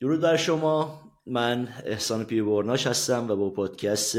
[0.00, 1.00] درود بر شما.
[1.26, 4.16] من احسان پیربرناش هستم و با پادکست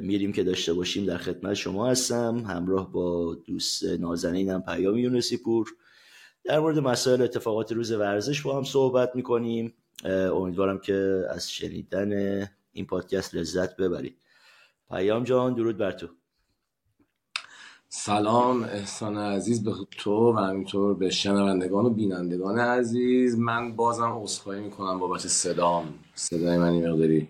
[0.00, 2.44] میریم که داشته باشیم در خدمت شما هستم.
[2.48, 5.68] همراه با دوست نازنینم پیام یونسی پور
[6.44, 9.74] در مورد مسائل اتفاقات روز ورزش با هم صحبت می‌کنیم.
[10.04, 12.12] امیدوارم که از شنیدن
[12.72, 14.16] این پادکست لذت ببرید.
[14.90, 16.08] پیام جان درود بر تو.
[17.90, 23.38] سلام احسان عزیز به تو و همینطور به شنوندگان و بینندگان عزیز.
[23.38, 25.94] من بازم عذرخواهی می‌کنم بابت صدام.
[26.14, 27.28] صدای من این مقداری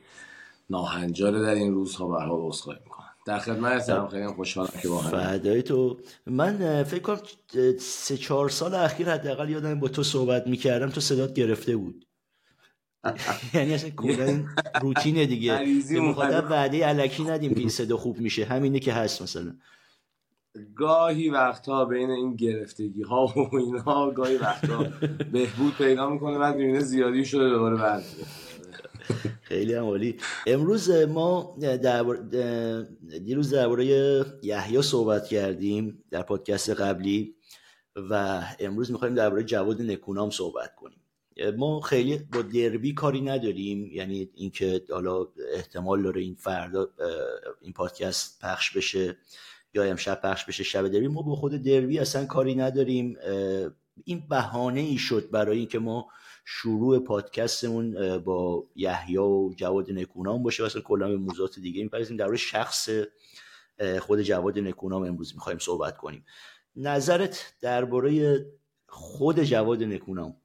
[0.70, 3.08] ناهنجاره در این روزها به حال عذرخواهی می‌کنم.
[3.26, 5.98] در خدمت هستم خیلی خوشحالم که با فدای تو.
[6.26, 7.18] من فکر کنم
[7.80, 12.06] سه چهار سال اخیر حداقل یادم با تو صحبت می‌کردم تو صدات گرفته بود.
[13.54, 14.44] یعنی اصلا کلا
[14.82, 15.58] روتینه دیگه.
[16.00, 18.44] مخاطب وعده علکی ندیم که این صدا خوب میشه.
[18.44, 19.54] همینه که هست مثلا.
[20.76, 24.84] گاهی وقتها بین این گرفتگی ها و اینا گاهی وقتها
[25.32, 28.02] بهبود پیدا می‌کنه بعد می‌بینه زیادی شده دوباره بعد.
[29.42, 30.16] خیلی هم عالی.
[30.46, 32.02] امروز ما در
[33.24, 33.84] دیروز درباره
[34.42, 37.34] یحیی صحبت کردیم در پادکست قبلی
[38.10, 40.98] و امروز می‌خوایم درباره جواد نکونام صحبت کنیم.
[41.56, 46.88] ما خیلی با دربی کاری نداریم یعنی اینکه حالا احتمال داره این فردا
[47.60, 49.16] این پادکست پخش بشه.
[49.74, 53.16] یا امشب پخش بشه شب دربی ما با خود دربی اصلا کاری نداریم.
[54.04, 56.08] این بهانه ای شد برای اینکه ما
[56.44, 60.62] شروع پادکستمون با یحیی و جواد نکونام باشه.
[60.62, 62.16] واسه کلا موضوعات دیگه می‌پرسیم.
[62.16, 62.88] در شخص
[64.00, 66.24] خود جواد نکونام امروز می‌خوایم صحبت کنیم.
[66.76, 68.44] نظرت درباره
[68.86, 70.36] خود جواد نکونام؟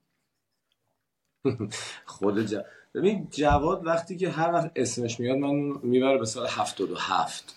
[2.06, 2.66] خود جواد.
[2.96, 7.56] ببین جواد وقتی که هر وقت اسمش میاد من می‌بره به سال 77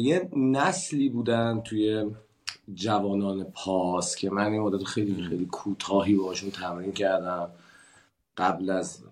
[0.00, 2.10] یه نسلی بودن توی
[2.74, 7.50] جوانان پاس که من این مدت خیلی خیلی کوتاهی باشون تمرین کردم.
[8.36, 9.02] قبل از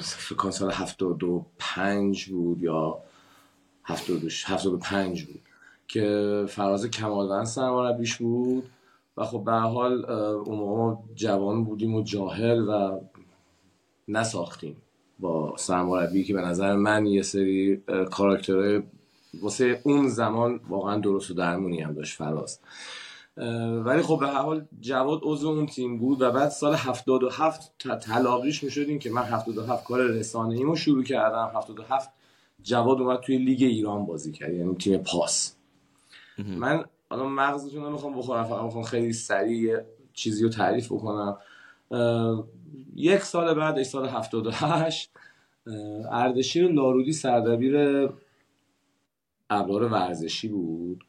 [0.00, 2.98] فکر سال 75 بود یا
[3.84, 5.42] 75 بود
[5.88, 8.64] که فراز کمالوند سرمربیش بود
[9.16, 13.00] و خب به حال اون موقع جوان بودیم و جاهل و
[14.08, 14.76] نساختیم
[15.18, 18.82] با سرمربی که به نظر من یه سری کاراکترهای
[19.42, 22.60] واسه اون زمان واقعا درست و درمونی هم داشت فراز.
[23.84, 28.98] ولی خب به حال جواد عضو اون تیم بود و بعد سال 77 تلاقیش می‌شدیم
[28.98, 31.52] که من 77 کار رسانه ایمو شروع کردم.
[31.56, 32.10] 77
[32.62, 35.54] جواد اومد توی لیگ ایران بازی کرد یعنی تیم پاس.
[36.38, 39.78] من الان مغزتون رو می‌خوام بخورم فقط می‌خوام خیلی سریع
[40.12, 41.36] چیزی رو تعریف بکنم.
[42.94, 45.10] یک سال بعد سال 78
[46.10, 48.06] اردشیر لارودی سردبیر
[49.50, 51.04] ابرار ورزشی بود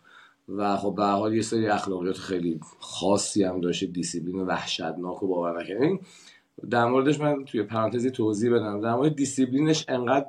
[0.50, 5.62] و خب به حال یه سری اخلاقیات خیلی خاصی هم داشته دیسیپلین وحشتناک و باور
[5.62, 6.00] نکردنی
[6.70, 8.82] در موردش من توی پرانتزی توضیح بدم.
[8.82, 10.28] در مورد دیسیپلینش انقدر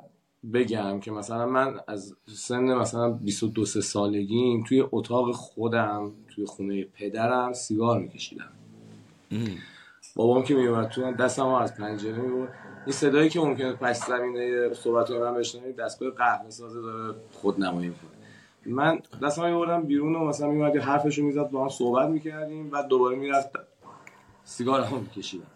[0.53, 7.53] بگم که مثلا من از سن مثلا 22 سالگیم توی اتاق خودم توی خونه پدرم
[7.53, 8.49] سیگار میکشیدم.
[10.15, 12.66] بابام که میومد تو دستم از پنجره می‌برد.
[12.87, 17.89] این صدایی که ممکنه پشت زمینه صحبت من بشنوید دستگاه قهوه سازه داره خود نمایی
[17.89, 18.09] می‌کنه.
[18.65, 23.15] من دستم میبردم بیرون و مثلا میومد حرفشو می‌زد با هم صحبت می‌کردیم بعد دوباره
[23.15, 23.49] می‌رفت
[24.43, 25.47] سیگار هم میکشیدم.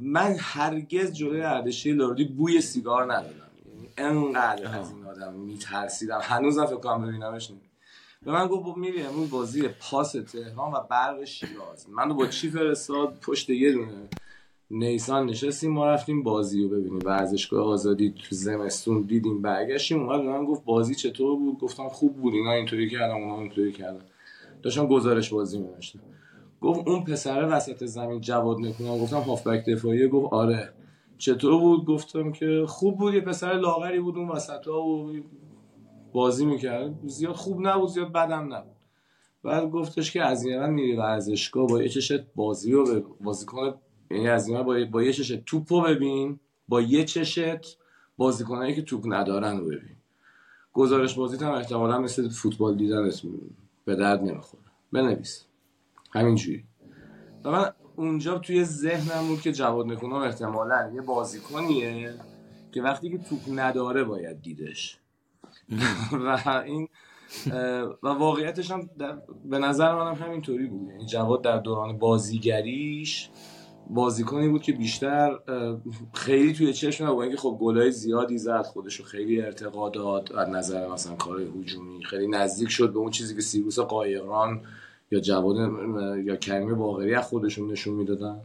[0.00, 3.50] من هرگز جلوی اردشیر لاردی بوی سیگار ندادم.
[3.66, 6.20] یعنی انقدر از این آدم میترسیدم.
[6.22, 7.52] هنوزم فکر کنم ببینمش
[8.22, 11.88] به من گفت میری امروز بازی پاس تهران و برق شیراز.
[11.88, 14.08] من با چی فرستاد؟ پشت یه دونه
[14.70, 16.98] نیسان نشستیم ما رفتیم بازی رو ببینیم.
[17.04, 22.16] ورزشگاه آزادی تو زمستون دیدیم برگشتیم اومد به من گفت بازی چطور بود؟ گفتم خوب
[22.16, 24.00] بود اینا اینطوری کردم اونا اینطوری کردن.
[24.62, 26.00] داشتم گزارش بازی می‌نوشتم.
[26.60, 30.72] گفت اون پسر وسط زمین جواد نکنم گفتم هافبک دفاعی گفت آره.
[31.18, 35.12] چطور بود؟ گفتم که خوب بود یه پسر لاغری بود اون وسط ها و
[36.12, 36.94] بازی می‌کرد.
[37.06, 38.76] زیاد خوب نبود زیاد بدم نبود.
[39.42, 43.74] بعد گفتش که از این میری ورزشگاه با یه چشت بازی رو به بازیکن
[44.10, 47.78] یعنی از این با, با یه چشت توپ رو ببین با یه چشت
[48.16, 49.96] بازیکنایی که توپ ندارن رو ببین.
[50.72, 53.10] گزارش بازی هم احتمالا مثل فوتبال دیدن
[53.84, 54.62] به درد نمی‌خوره.
[54.92, 55.44] بنویس.
[56.12, 56.64] همینجوری.
[57.44, 62.14] و من اونجا توی ذهنم بود که جواد نکونام احتمالا یه بازیکنیه
[62.72, 64.98] که وقتی که توپ نداره باید دیدش.
[66.12, 66.88] و این
[68.02, 68.90] و واقعیتش هم
[69.44, 70.90] به نظر منم همینطوری بود.
[70.90, 73.30] یعنی جواد در دوران بازیگریش
[73.90, 75.38] بازیکنی بود که بیشتر
[76.14, 80.88] خیلی توی چشم با اینکه خب گلای زیادی زد خودشو خیلی ارتقا داد از نظر
[80.88, 84.60] مثلا کار هجومی خیلی نزدیک شد به اون چیزی که سیروس قایقران
[85.10, 85.56] یا جواد
[86.24, 88.40] یا کریم باقری از خودشون نشون می‌دادن.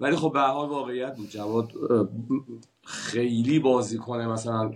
[0.00, 1.28] ولی خب به حال واقعیت بود.
[1.28, 1.72] جواد
[2.84, 4.72] خیلی بازی کنه مثلا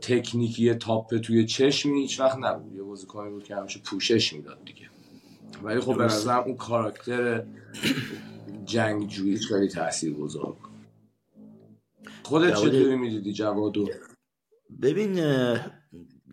[0.00, 2.74] تکنیکی تاپ توی چشمی هیچ وقت نبود.
[2.74, 4.88] یه بازیکنی بود که همیشه پوشش می‌داد دیگه.
[5.62, 7.44] ولی خب به نظرم اون کاراکتر
[8.70, 10.56] جنگجویی خیلی تاثیر گذار
[12.22, 13.88] خودت چطوری می‌دیدی جوادو
[14.82, 15.14] ببین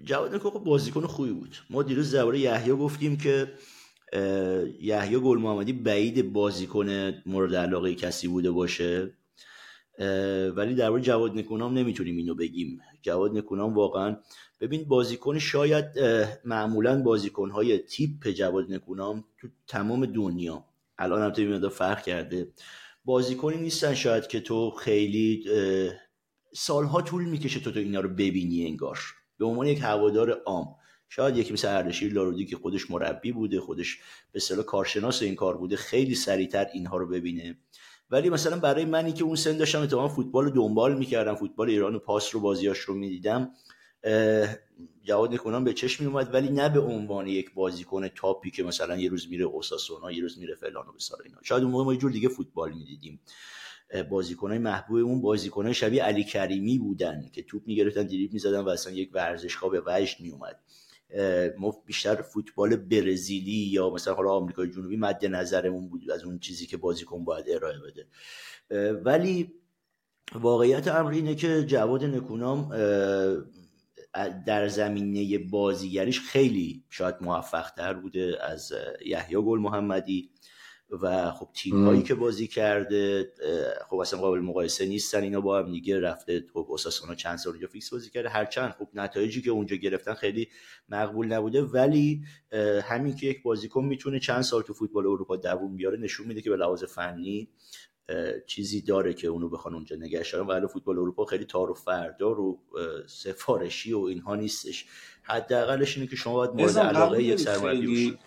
[0.03, 1.55] جواد نکو خب بازیکن خوبی بود.
[1.69, 3.53] ما دیروز درباره یحیی گفتیم که
[4.79, 9.13] یحیی گل محمدی بعید بازیکن مورد علاقه کسی بوده باشه.
[10.55, 12.79] ولی درباره جواد نکونام نمی‌تونیم اینو بگیم.
[13.01, 14.17] جواد نکونام واقعا
[14.61, 15.85] ببین بازیکن شاید
[16.45, 20.65] معمولا بازیکن های تیپ جواد نکونام تو تمام دنیا
[20.99, 22.51] الان هم تو فرق کرده.
[23.05, 25.43] بازیکنی نیستن شاید که تو خیلی
[26.53, 28.99] سالها طول می‌کشه تو تو اینا رو ببینی انگار.
[29.37, 30.75] به عنوان یک هوادار عام.
[31.09, 33.97] شاید یکی مثل اردشیر لارودی که خودش مربی بوده خودش
[34.31, 37.57] به اصطلاح کارشناس این کار بوده خیلی سریعتر اینها رو ببینه.
[38.09, 41.95] ولی مثلا برای منی که اون سن داشتم اتفاقا فوتبال رو دنبال می‌کردم فوتبال ایران
[41.95, 43.51] و پاس رو بازیاش رو می‌دیدم.
[45.03, 48.97] جواد نکنان به چشم می اومد ولی نه به عنوان یک بازیکن تاپی که مثلا
[48.97, 51.93] یه روز میره اوساسونا یه روز میره فلان و بسار اینا شاید اون موقع ما
[51.93, 53.19] یه جور دیگه فوتبال می‌دیدیم.
[54.09, 58.93] بازیکنای محبوب اون بازیکنای شبیه علی کریمی بودن که توپ می‌گرفتن دریبل می‌زدن و اصلا
[58.93, 60.59] یک ورزشگاه به وجد میومد
[61.57, 66.65] ما بیشتر فوتبال برزیلی یا مثلا حالا آمریکای جنوبی مد نظرمون بود از اون چیزی
[66.65, 68.07] که بازیکن باید ارائه بده.
[68.93, 69.53] ولی
[70.35, 72.69] واقعیت امر اینه که جواد نکونام
[74.45, 78.73] در زمینه بازیگریش خیلی شاید موفق تر بوده از
[79.05, 80.29] یحیی گل محمدی
[80.89, 83.31] و خب تیم هایی که بازی کرده
[83.89, 87.67] خب اصلا قابل مقایسه نیستن اینا با هم دیگه رفته خب اوساسونا چند سال اونجا
[87.67, 88.29] فیکس بازی کرده.
[88.29, 90.47] هرچند خب نتایجی که اونجا گرفتن خیلی
[90.89, 92.21] مقبول نبوده ولی
[92.83, 96.49] همین که یک بازیکن می‌تونه چند سال تو فوتبال اروپا دووم بیاره نشون میده که
[96.49, 97.49] به لحاظ فنی
[98.47, 100.47] چیزی داره که اونو بخوان اونجا نگهش دارن.
[100.47, 102.59] ولی فوتبال اروپا خیلی تار و فردار و
[103.07, 104.85] سفارشی و اینها نیستش.
[105.23, 108.17] حداقلش اینه که شما باید مورد علاقه یک سرمربی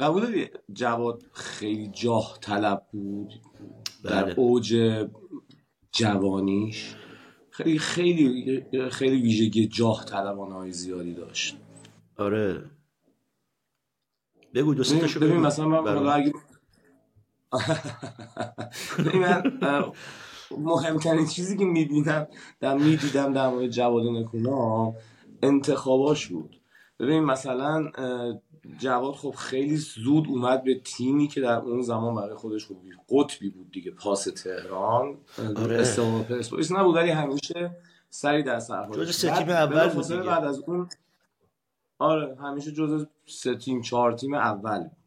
[0.00, 3.32] قبول داری جواد خیلی جاه طلب بود.
[4.04, 4.34] در بله.
[4.38, 5.06] اوج
[5.92, 6.94] جوانیش.
[7.50, 11.56] خیلی خیلی خیلی ویژگی جاه طلبانه های زیادی داشت.
[12.16, 12.70] آره.
[14.54, 16.32] بگو دو سه ببین مثلا من اگه
[20.58, 22.26] مهمترین چیزی که می‌بینم
[22.60, 24.94] در می‌دیدم در مورد جواد نکونا
[25.42, 26.60] انتخاباش بود.
[27.00, 27.90] ببین مثلا
[28.78, 32.78] جواد خب خیلی زود اومد به تیمی که در اون زمان برای خودش خوب
[33.10, 35.18] قطبی بود دیگه پاس تهران.
[35.56, 35.80] آره.
[35.80, 37.76] استقلال پرسپولیس نبود ولی همیشه
[38.10, 40.88] سری در سر جز تیم اول بود بعد از اون
[41.98, 45.05] آره همیشه جز سه تیم چهار تیم اول بود.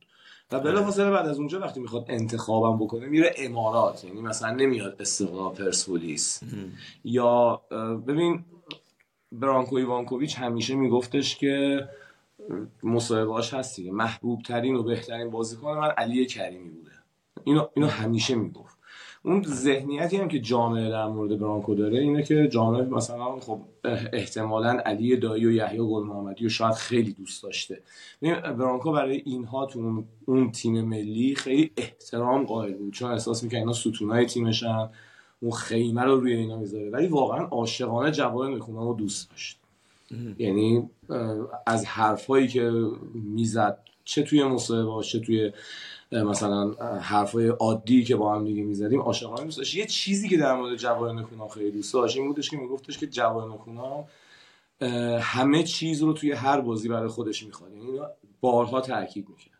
[0.51, 4.03] و بلافاصله بعد از اونجا وقتی می‌خواد انتخابم بکنه میره امارات.
[4.03, 6.39] یعنی مثلا نمیاد استقلال پرسپولیس.
[7.03, 7.61] یا
[8.07, 8.45] ببین
[9.31, 11.87] برانکو ایوانکوویچ همیشه میگفتش که
[12.83, 13.91] مصاحبهاش هست دیگه.
[13.91, 16.91] محبوب ترین و بهترین بازیکن من علی کریمی بوده.
[17.43, 18.78] اینو اینو همیشه می‌گفت.
[19.23, 23.59] اون ذهنیتی هم که جامعه در مورد برانکو داره اینه که جامعه مثلا خب
[24.13, 27.81] احتمالا علی دایی و یحیی گل محمدی و شاید خیلی دوست داشته.
[28.57, 32.93] برانکو برای اینها تو اون تیم ملی خیلی احترام قائل بود.
[32.93, 34.89] چون احساس می‌کنه اینا ستونای تیمشن.
[35.41, 36.89] اون خیمه رو روی اینا می‌ذاره.
[36.89, 39.59] ولی واقعا عاشقانه جواب می‌خونه و دوست داشت.
[40.37, 40.89] یعنی
[41.67, 42.71] از حرفایی که
[43.13, 45.51] می‌زد چه توی مصاحبه چه توی
[46.11, 50.55] مثلا حرفای عادی که با هم دیگه می‌زدیم عاشقانه دوست داشت یه چیزی که در
[50.55, 54.05] مورد جواد نکونا خیلی دوست داشت این بودش که میگفتش که جواد نکونا
[55.21, 57.73] همه چیز رو توی هر بازی برای خودش می‌خواد.
[57.73, 57.99] یعنی
[58.41, 59.53] بارها تاکید می‌کنه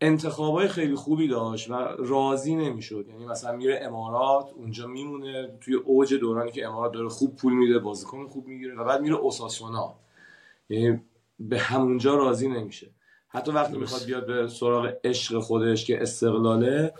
[0.00, 3.06] انتخابای خیلی خوبی داشت و راضی نمی‌شد.
[3.08, 7.78] یعنی مثلا میره امارات اونجا میمونه توی اوج دورانی که امارات داره خوب پول میده
[7.78, 9.94] بازیکن خوب می‌گیره و بعد میره اوساسونا.
[10.68, 11.00] یعنی
[11.40, 12.90] به همونجا راضی نمیشه.
[13.36, 16.92] حتی وقتی می‌خواد بیاد به سراغ عشق خودش که استقلاله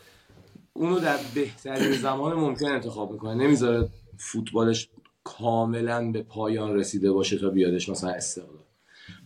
[0.73, 3.35] اونو در بهترین زمان ممکن انتخاب می‌کنه.
[3.35, 3.89] نمی‌ذاره
[4.19, 4.89] فوتبالش
[5.25, 8.65] کاملا به پایان رسیده باشه تا بیادش مثلا استقلال.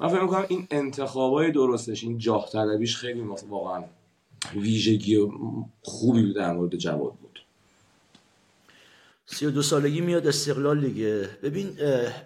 [0.00, 3.85] من فکر می‌کنم این انتخابای درستش این جاه طلبیش خیلی واقعا
[4.55, 5.29] ویژگی
[5.83, 7.29] خوبی در مورد جواد بود.
[9.32, 11.28] سی و دو سالگی میاد استقلال دیگه.
[11.42, 11.76] ببین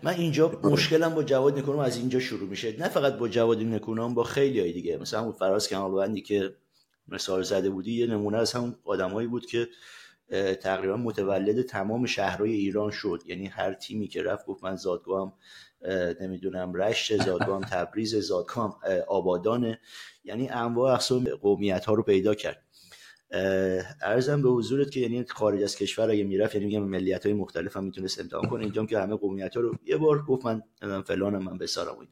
[0.03, 2.77] من اینجا مشکلم با جواد نکنم از اینجا شروع میشه.
[2.79, 4.97] نه فقط با جواد نکنم با خیلی های دیگه.
[4.97, 6.55] مثلا همون فراز کمالوندی که
[7.09, 9.69] مثال زده بودی یه نمونه از همون آدمایی بود که
[10.61, 13.23] تقریبا متولد تمام شهرهای ایران شد.
[13.27, 15.33] یعنی هر تیمی که رفت گفت من زادگاهم
[16.21, 18.75] نمی‌دونم رشت زادگاهم تبریز زادگاهم
[19.09, 19.81] آبادانه.
[20.25, 22.64] یعنی انواع اقسام قومیت ها رو پیدا کرد.
[24.03, 27.77] ارزم به حضورت که یعنی خارج از کشور اگه می‌رفت یعنی میگم ملیت های مختلف
[27.77, 28.63] هم می‌تونست امتحان کنه.
[28.63, 30.63] اینجا که همه قومیت ها رو یه بار گفت من
[31.03, 32.09] فلانم من بسارم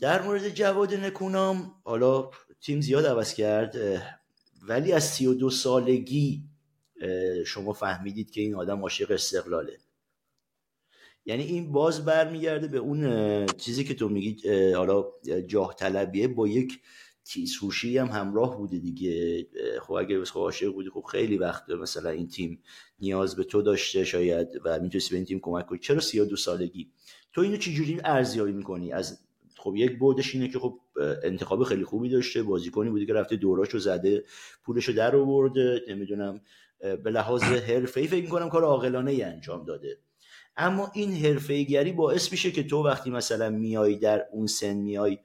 [0.00, 3.76] در مورد جواد نکونام حالا تیم زیاد عوض کرد
[4.68, 6.44] ولی از سی و دو سالگی
[7.46, 9.78] شما فهمیدید که این آدم عاشق استقلاله.
[11.24, 15.04] یعنی این باز برمیگرده به اون چیزی که تو میگی حالا
[15.46, 16.80] جاه طلبیه با یک
[17.24, 19.46] تیزهوشی هم همراه بوده دیگه.
[19.82, 22.62] خب اگر بس عاشق بودی خب خیلی وقت مثلا این تیم
[23.00, 25.78] نیاز به تو داشته شاید و می‌تونستی به این تیم کمک کنی.
[25.78, 26.90] چرا 32 سالگی؟
[27.32, 29.18] تو اینو چجوری ارزیابی می‌کنی؟ از
[29.56, 30.80] خب یک بودش اینه که خب
[31.22, 34.24] انتخاب خیلی خوبی داشته بازیکنی بودی که رفته دوراشو زده
[34.64, 36.40] پولشو در آورده نمی‌دونم
[36.80, 39.98] به لحاظ حرفه‌ای فکر می‌کنم کار عاقلانه ای انجام داده.
[40.56, 45.18] اما این حرفه‌ایگری باعث میشه که تو وقتی مثلا میای در اون سن میای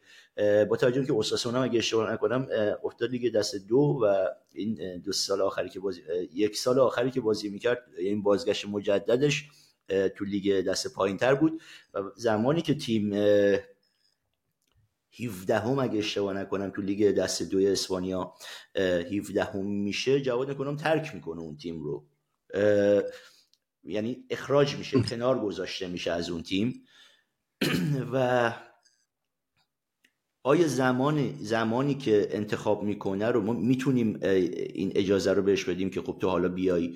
[0.70, 2.48] با توجه که اوساسونا اگه اشتباه نکنم
[2.84, 6.01] افتاد لیگ دست دو و این دو سال آخری که بازی
[6.34, 9.50] یک سال آخری که بازی می‌کرد این بازگشت مجددش
[10.15, 11.62] تو لیگ دست پایین تر بود
[11.94, 13.13] و زمانی که تیم
[15.20, 18.34] 17 هم اگه اشتباه نکنم تو لیگ دست دوی اسپانیا
[18.75, 22.06] 17 هم میشه جواد نکنم ترک می‌کنه اون تیم رو.
[23.84, 26.86] یعنی اخراج میشه کنار گذاشته میشه از اون تیم.
[28.13, 28.54] و
[30.46, 36.02] آیا زمان زمانی که انتخاب می‌کنه رو ما می‌تونیم این اجازه رو بهش بدیم که
[36.02, 36.96] خب تو حالا بیای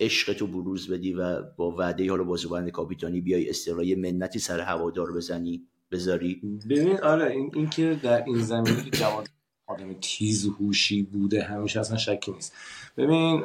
[0.00, 5.12] عشق تو بروز بدی و با وعده حالا بازیکن کاپیتانی بیای استقلال منتی سر هوادار
[5.12, 6.40] بزنی بذاری؟
[6.70, 9.28] ببین آره این, این که در این زمینه که جواد
[9.66, 12.54] آدم تیز هوشی بوده همیشه اصلا شکی نیست.
[12.96, 13.42] ببین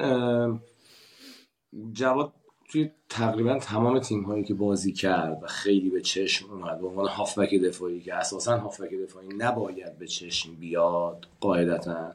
[1.93, 2.33] جواد
[2.73, 7.07] توی تقریبا تمام تیم هایی که بازی کرد و خیلی به چشم اومد به عنوان
[7.07, 12.13] هافبک دفاعی که اساسا هافبک دفاعی نباید به چشم بیاد قاعدتا.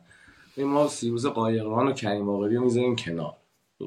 [0.57, 3.35] ما سیروز قایقران و کریم باقری رو می‌ذاریم کنار.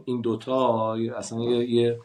[0.06, 2.00] این دوتا اصلا یه, یه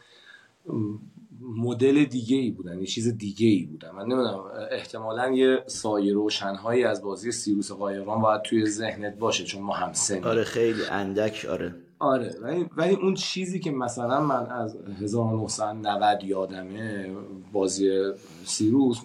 [1.41, 3.91] مدل دیگه ای بودن یه چیز دیگه ای بودن.
[3.91, 9.61] من نمی‌دونم احتمالا یه سایه روشنهایی از بازی سیروس قایقران باید توی ذهنت باشه چون
[9.63, 11.86] ما هم سن آره خیلی اندک آره.
[11.99, 17.15] آره ولی, ولی اون چیزی که مثلا من از 1990 یادمه
[17.51, 18.13] بازی
[18.45, 18.99] سیروس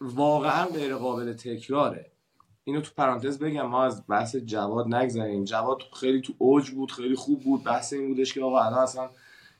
[0.00, 2.10] واقعا غیر قابل تکراره.
[2.64, 7.14] اینو تو پرانتز بگم ما از بحث جواد نگذاریم جواد خیلی تو اوج بود خیلی
[7.14, 7.64] خوب بود.
[7.64, 9.10] بحث این بودش که آقا الان اصلا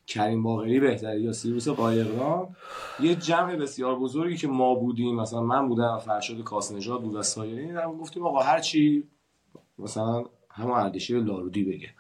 [0.06, 2.56] کریم باقری بهتری یا سیروس قایقران
[3.00, 7.80] یه جمع بسیار بزرگی که ما بودیم مثلا من بودم فرشاد کاسنژاد بود و سایرین.
[7.80, 9.08] گفتیم آقا هر چی
[9.78, 11.94] مثلا همون اردشیر لارودی بگه.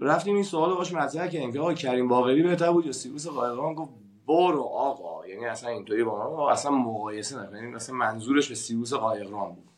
[0.00, 3.74] رفتیم این سوال باش مطرح کردیم که آقا کریم باقری بهتر بود یا سیروس قایقران
[3.74, 3.92] گفت
[4.26, 5.26] برو آقا.
[5.26, 9.68] یعنی اصلا اینطوری با من اصلا مقایسه نکنیم یعنی اصلا منظورش به سیروس قایقران بود.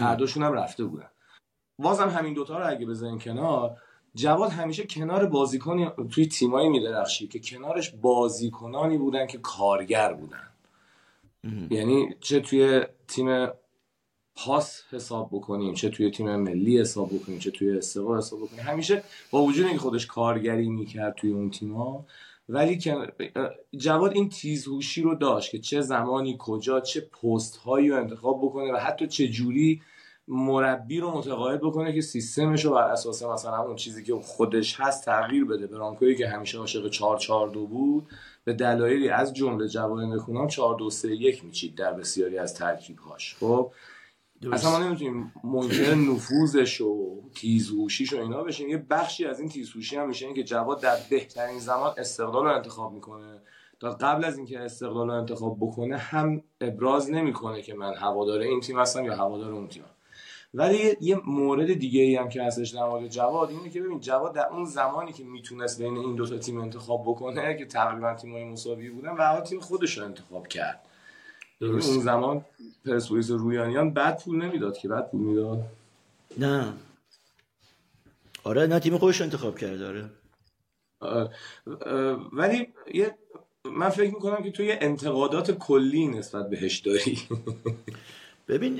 [0.00, 1.08] هر دوشون هم رفته بودن.
[1.78, 3.76] بازم همین دوتا رو اگه بزنیم کنار
[4.14, 10.48] جواد همیشه کنار بازیکنی توی تیمایی میدرخشید که کنارش بازیکنانی بودن که کارگر بودن.
[11.70, 13.48] یعنی چه توی تیم
[14.36, 18.60] پاس حساب بکنیم چه توی تیم ملی حساب بکنیم چه توی استقلال حساب بکنیم.
[18.60, 22.06] همیشه با وجود اینکه خودش کارگری می‌کرد توی اون تیما
[22.48, 22.78] ولی
[23.76, 28.72] جواد این تیزهوشی رو داشت که چه زمانی کجا چه پست هایی رو انتخاب بکنه
[28.72, 29.82] و حتی چه جوری
[30.28, 35.04] مربی رو متقاعد بکنه که سیستمش رو بر اساس مثلا اون چیزی که خودش هست
[35.04, 35.66] تغییر بده.
[35.66, 38.06] برانکوی که همیشه عاشق 4 4 2 بود
[38.44, 43.36] به دلایلی از جمله جواد نکونام 4 2 3 1 میچید در بسیاری از ترکیب‌هاش.
[43.40, 43.72] خب
[44.52, 48.68] اصلا ما نمی‌تونیم منکر نفوذش و تیزهوشیش و اینا بشیم.
[48.68, 52.92] یه بخشی از این تیزهوشی هم میشه که جواد در بهترین زمان استقلال رو انتخاب
[52.92, 53.40] می‌کنه.
[53.80, 58.60] تا قبل از اینکه استقلال رو انتخاب بکنه هم ابراز نمی‌کنه که من هوادار این
[58.60, 59.82] تیم هستم یا هوادار اون تیم.
[60.54, 64.34] ولی یه مورد دیگه ای هم که هستش در مورد جواد اینه که ببین جواد
[64.34, 68.44] در اون زمانی که می‌تونست بین این دو تا تیم انتخاب بکنه که تقریبا تیم‌های
[68.44, 70.88] مساوی بودن و تیم خودش رو انتخاب کرد.
[71.60, 71.90] درست.
[71.90, 72.44] اون زمان
[72.84, 75.62] پرسپولیس رویانیان بعد پول نمی‌داد که بعد پول می‌داد.
[76.38, 76.72] نه.
[78.44, 79.86] آره نه تیم خودش انتخاب کرده
[81.00, 81.30] آره.
[82.32, 83.18] ولی یه
[83.64, 87.18] من فکر می‌کنم که تو یه انتقادات کلی نسبت بهش داری.
[88.48, 88.76] ببین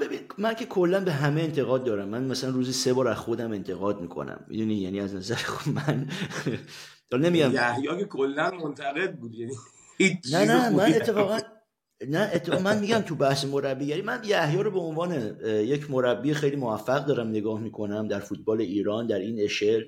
[0.00, 2.08] ببین من که کلا به همه انتقاد دارم.
[2.08, 4.44] من مثلا روزی سه بار از خودم انتقاد می‌کنم.
[4.48, 6.08] می‌دونی؟ یعنی از نظر خود من
[7.24, 7.52] نمیگم.
[7.52, 9.52] یحیی که کلا منتقد بود یعنی
[10.32, 11.38] نه نه من اتفاقا
[12.06, 17.06] نه من میگم تو بحث مربیگری من یحیی رو به عنوان یک مربی خیلی موفق
[17.06, 19.84] دارم نگاه می‌کنم در فوتبال ایران در این اشل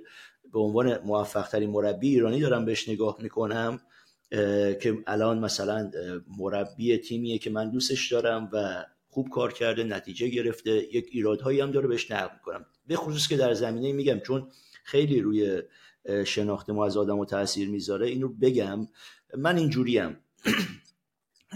[0.53, 3.81] به عنوان موفق ترین مربی ایرانی دارم بهش نگاه می‌کنم
[4.81, 5.91] که الان مثلا
[6.39, 11.71] مربی تیمیه که من دوستش دارم و خوب کار کرده نتیجه گرفته یک ایرادهایی هم
[11.71, 12.67] داره بهش نقد می‌کنم.
[12.87, 14.49] به خصوص که در زمینه میگم چون
[14.85, 15.63] خیلی روی
[16.25, 18.89] شناخت ما از آدم و تاثیر می‌ذاره اینو بگم.
[19.39, 20.17] من اینجوریم.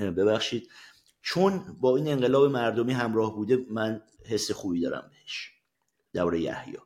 [0.00, 0.68] ببخشید.
[1.22, 5.50] چون با این انقلاب مردمی همراه بوده من حس خوبی دارم بهش.
[6.14, 6.76] دوره یحیی.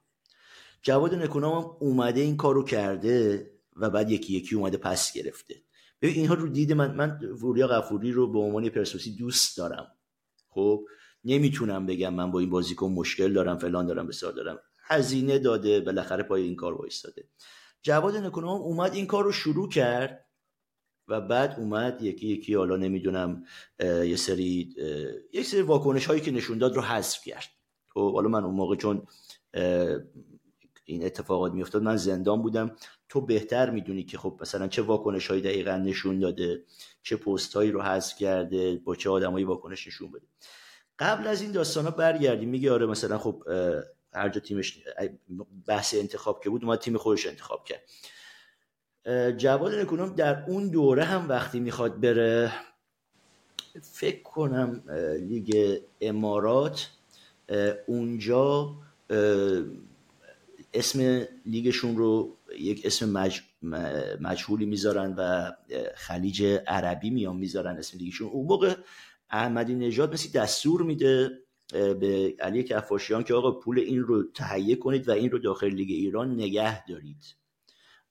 [0.83, 5.55] جواد نکونام اومده این کارو کرده و بعد یکی یکی اومده پس گرفته.
[6.03, 9.87] ببین اینها رو دید من من وریا غفوری رو به عنوان پرسپولیسی دوست دارم.
[10.49, 10.85] خب
[11.25, 14.59] نمی‌تونم بگم من با این بازیکن مشکل دارم فلان دارم بسیار دارم.
[14.83, 17.29] هزینه داده بالاخره پای این کار وایستاده.
[17.83, 20.28] جواد نکونام اومد این کار رو شروع کرد.
[21.09, 23.45] و بعد اومد یکی یکی حالا نمی‌دونم
[23.81, 24.75] یه سری
[25.33, 27.49] یک سری واکنش هایی که نشون داد رو حذف کرد.
[27.89, 29.07] خب حالا من اون موقع چون
[30.85, 32.77] این اتفاقات میافتاد من زندان بودم.
[33.09, 36.65] تو بهتر می‌دونی که خب مثلا چه واکنش هایی دقیقا نشون داده
[37.03, 40.27] چه پست هایی رو حذف کرده با چه آدمایی واکنش نشون بده.
[40.99, 42.49] قبل از این داستان ها برگردیم.
[42.49, 43.43] میگه آره مثلا خب
[44.13, 44.83] هر جا تیمش
[45.67, 47.83] بحث انتخاب که بود اومد تیم خودش انتخاب کرد.
[49.37, 52.53] جواد نکونام در اون دوره هم وقتی می‌خواد بره
[53.83, 54.83] فکر کنم
[55.21, 56.91] لیگ امارات
[57.87, 58.75] اونجا
[60.75, 63.41] اسم لیگشون رو یک اسم مج...
[64.21, 65.53] مجهولی می‌ذارن و
[65.95, 68.29] خلیج عربی میان می‌ذارن اسم لیگشون.
[68.29, 68.75] اون موقع
[69.31, 71.31] احمدی نژاد مثل دستور میده
[71.73, 75.91] به علی کفاشیان که آقا پول این رو تهیه کنید و این رو داخل لیگ
[75.91, 77.23] ایران نگه دارید.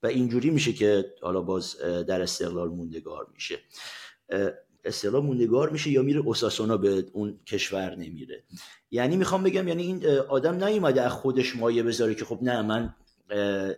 [0.02, 3.58] و اینجوری میشه که حالا باز در استقلال موندگار میشه.
[4.84, 8.44] استقلال موندگار میشه یا میره اوساسونا به اون کشور نمیره.
[8.90, 12.94] یعنی می‌خوام بگم یعنی این آدم نیومده از خودش مایه بذاره که خب نه من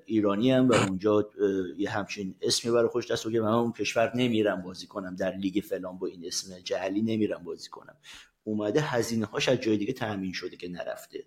[0.06, 1.30] ایرانی هم و اونجا
[1.78, 5.64] یه همچین اسمی برای خوش دست که من اون کشور نمیرم بازی کنم در لیگ
[5.64, 7.96] فلان با این اسم جهلی نمیرم بازی کنم.
[8.44, 11.24] اومده هزینه هاش از جای دیگه تامین شده که نرفته.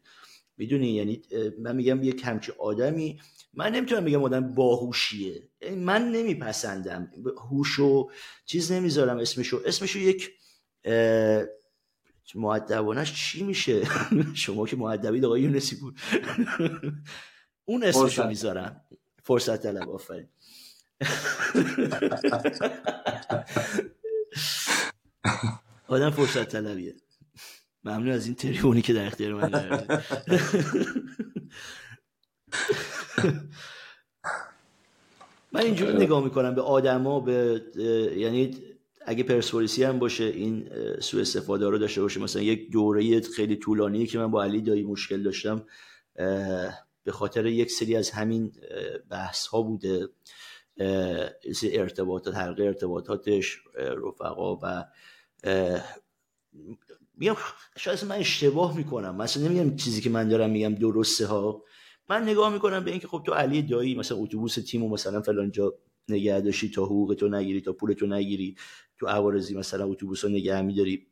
[0.58, 1.22] می‌دونی؟ یعنی
[1.60, 3.20] من میگم یک همچی آدمی
[3.54, 5.50] من نمی‌تونم بگم آدم باهوشیه.
[5.76, 7.12] من نمیپسندم.
[7.50, 8.10] هوشو
[8.46, 9.62] چیز نمی‌ذارم اسمشو.
[9.66, 10.30] اسمشو یک
[12.36, 13.88] معدبانش چی میشه؟
[14.44, 16.00] شما که معدبی آقای یونسی بود.
[17.66, 18.82] اون اسمشو می‌ذارم.
[19.24, 19.90] فرصت طلب.
[19.90, 20.28] آفرین.
[25.88, 26.96] آدم فرصت طلبیه.
[27.84, 29.88] ممنون از این تریبونی که در اختیار من
[35.52, 37.62] من اینجوری نگاه می‌کنم به آدما به
[38.18, 38.58] یعنی
[39.06, 42.20] اگه پرسپولیسی هم باشه این سوء استفاده رو داشته باشه.
[42.20, 45.66] مثلا یک دوره خیلی طولانی که من با علی دایی مشکل داشتم
[47.04, 48.52] به خاطر یک سری از همین
[49.10, 50.10] بحث ها بوده.
[51.64, 54.86] ارتباطات حلقه ارتباطاتش رفقا و
[57.18, 57.36] میگم
[57.78, 59.16] شاید من اشتباه می‌کنم.
[59.16, 61.64] مثلا نمیگم چیزی که من دارم میگم درسته ها.
[62.10, 65.52] من نگاه می‌کنم به اینکه خب تو علی دایی مثلا اتوبوس تیم و مثلا فلان
[65.52, 65.74] جا
[66.10, 68.56] نگه داشتی تا حقوق تو نگیری تا پول تو نگیری
[68.98, 71.08] تو عوارضی مثلا اتوبوس رو نگه میداری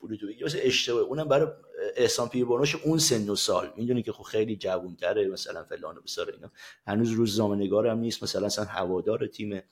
[0.00, 1.02] پول تو بگیری مثلا اشتباه.
[1.02, 1.48] اونم برای
[1.96, 3.72] احسان پیربانوش اون سن و سال.
[3.76, 6.50] می‌دونی که خب خیلی جوونتره مثلا فلان و بسار اینا.
[6.86, 9.62] هنوز روزنامه‌نگار هم نیست مثلا اصلا هوادار تیم.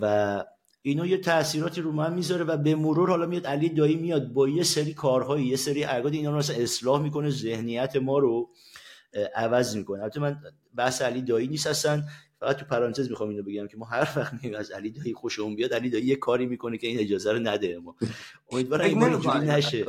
[0.00, 0.44] و
[0.82, 4.48] اینا یه تاثیراتی رو من می‌ذاره و به مرور حالا میاد علی دایی میاد با
[4.48, 8.50] یه سری کارهای یه سری اعداد اینا رو اصلاح می‌کنه ذهنیت ما رو.
[9.34, 10.02] عوض می‌کنه.
[10.02, 10.36] البته من
[10.76, 12.02] بحث علی دایی نیست اصلا.
[12.40, 15.56] فقط تو پرانتز می‌خوام اینو بگم که ما هر وقت میگیم از علی دایی خوشمون
[15.56, 17.96] بیاد علی دایی یه کاری می‌کنه که این اجازه رو نده ما.
[18.52, 19.84] امیدوارم این اینجوری نشه.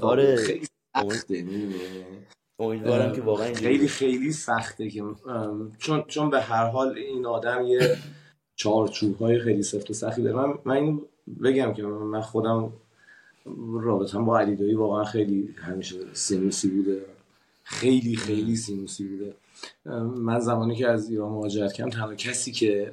[0.00, 0.60] آره.
[2.58, 5.04] امیدوارم که واقعا خیلی خیلی سخته که
[5.78, 7.96] چون چون به هر حال این آدم یه
[8.54, 10.36] چارچوب های خیلی سفت و سختی داره.
[10.36, 11.00] من من اینو
[11.42, 12.72] بگم که من خودم
[13.72, 17.00] رابطم با علی دایی واقعا خیلی همیشه سینوسی بوده.
[17.70, 19.34] خیلی خیلی سینوسی بوده.
[20.16, 22.92] من زمانی که از ایران مهاجرت کردم تنها کسی که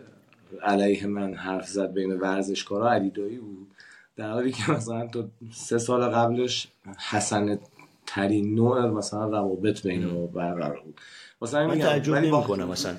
[0.63, 3.68] علیه من حرف زد بین ورزشکارا علی دایی بود.
[4.16, 6.68] در حالی که مثلا تو سه سال قبلش
[7.10, 7.60] حسن
[8.06, 11.00] ترین نوع مثلا روابط بین ما برقرار بود.
[11.42, 12.96] مثلا من تعجب نمی کنم مثلا.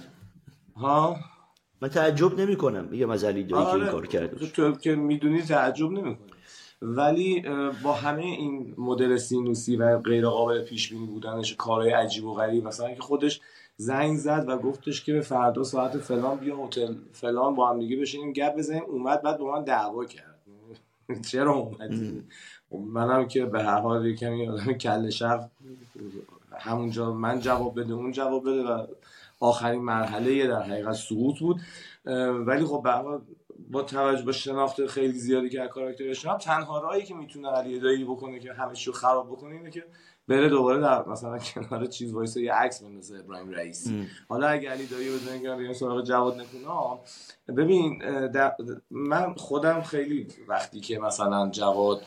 [0.76, 1.16] ها؟
[1.82, 3.78] من تعجب نمی کنم میگم از علی دایی آره.
[3.78, 6.37] که این کار کرده تو که می‌دونی تعجب نمی کنم
[6.82, 7.44] ولی
[7.82, 12.64] با همه این مدل سینوسی و غیر قابل پیش بینی بودنش کارهای عجیب و غریب
[12.64, 13.40] مثلا که خودش
[13.76, 18.32] زنگ زد و گفتش که فردا ساعت فلان بیا هتل فلان با هم دیگه بشینیم
[18.32, 20.38] گپ بزنیم اومد بعد با من دعوا کرد.
[21.30, 22.24] چرا اومدی؟
[22.70, 25.50] منم که به هر حال کمی آدم کل شب
[26.58, 28.86] همونجا من جواب بده اون جواب بده و
[29.40, 31.60] آخرین مرحله در حقیقت سقوط بود.
[32.46, 33.20] ولی خب به
[33.70, 38.04] با توجه به شناخت خیلی زیادی که از کاراکترش تنها راهی که می‌تونه علی دایی
[38.04, 39.84] بکنه که همه چیو خراب بکنه اینه که
[40.28, 44.86] بره دوباره در مثلا کنار چیز وایسه یه عکس بندازه ابراهیم رئیسی حالا اگه علی
[44.86, 47.00] دایی بزنه که بیان سراغ جواد نکونا
[47.56, 48.02] ببین
[48.90, 52.02] من خودم خیلی وقتی که مثلا جواد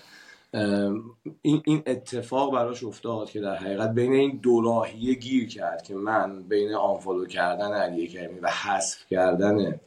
[1.42, 5.96] این این اتفاق براش افتاد که در حقیقت بین این دو راهیه گیر کرد که
[5.96, 9.80] من بین آنفالو کردن علی کریمی و حذف کردن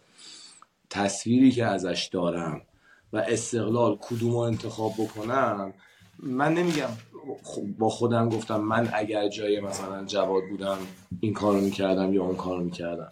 [0.95, 2.63] تصویری که ازش دارم
[3.13, 5.75] و استقلال کدوم انتخاب بکنم
[6.19, 6.89] من نمیگم
[7.79, 10.79] با خودم گفتم من اگر جای مثلا جواد بودم
[11.21, 13.09] این کارو می‌کردم یا اون کارو می‌کردم.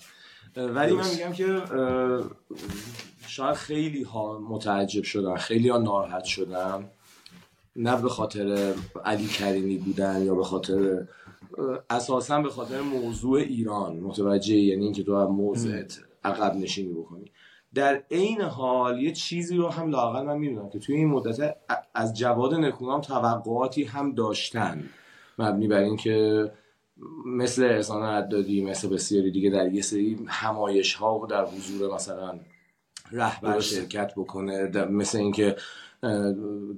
[0.57, 1.63] ولی من میگم که
[3.27, 6.91] شاید خیلی ها متعجب شدن خیلی ها ناراحت شدن
[7.77, 11.07] نه به خاطر علی کریمی بودن یا به خاطر
[11.91, 13.97] اساسا به خاطر موضوع ایران.
[13.97, 17.33] متوجه یعنی اینکه تو موضوعت عقب نشینی بکنی.
[17.75, 21.57] در عین حال یه چیزی رو هم لاقل من می‌دونم که توی این مدت
[21.95, 24.89] از جواد نکونام توقعاتی هم داشتن.
[25.39, 26.51] مبنی بر اینکه
[27.27, 32.39] مثل احسان عدادی مثل بسیاری دیگه در یه سری همایش ها در حضور مثلا
[33.13, 35.57] رهبر شرکت بکنه مثل اینکه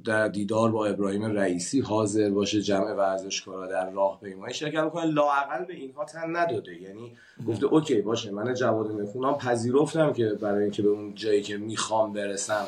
[0.05, 5.65] در دیدار با ابراهیم رئیسی حاضر باشه جمع ورزشکارا در راه پیمایی شرکت بکنه لاقل
[5.65, 6.83] به اینها تن نداده.
[6.83, 11.57] یعنی گفته اوکی باشه من جواد نخونام پذیرفتم که برای اینکه به اون جایی که
[11.57, 12.67] می‌خوام برسم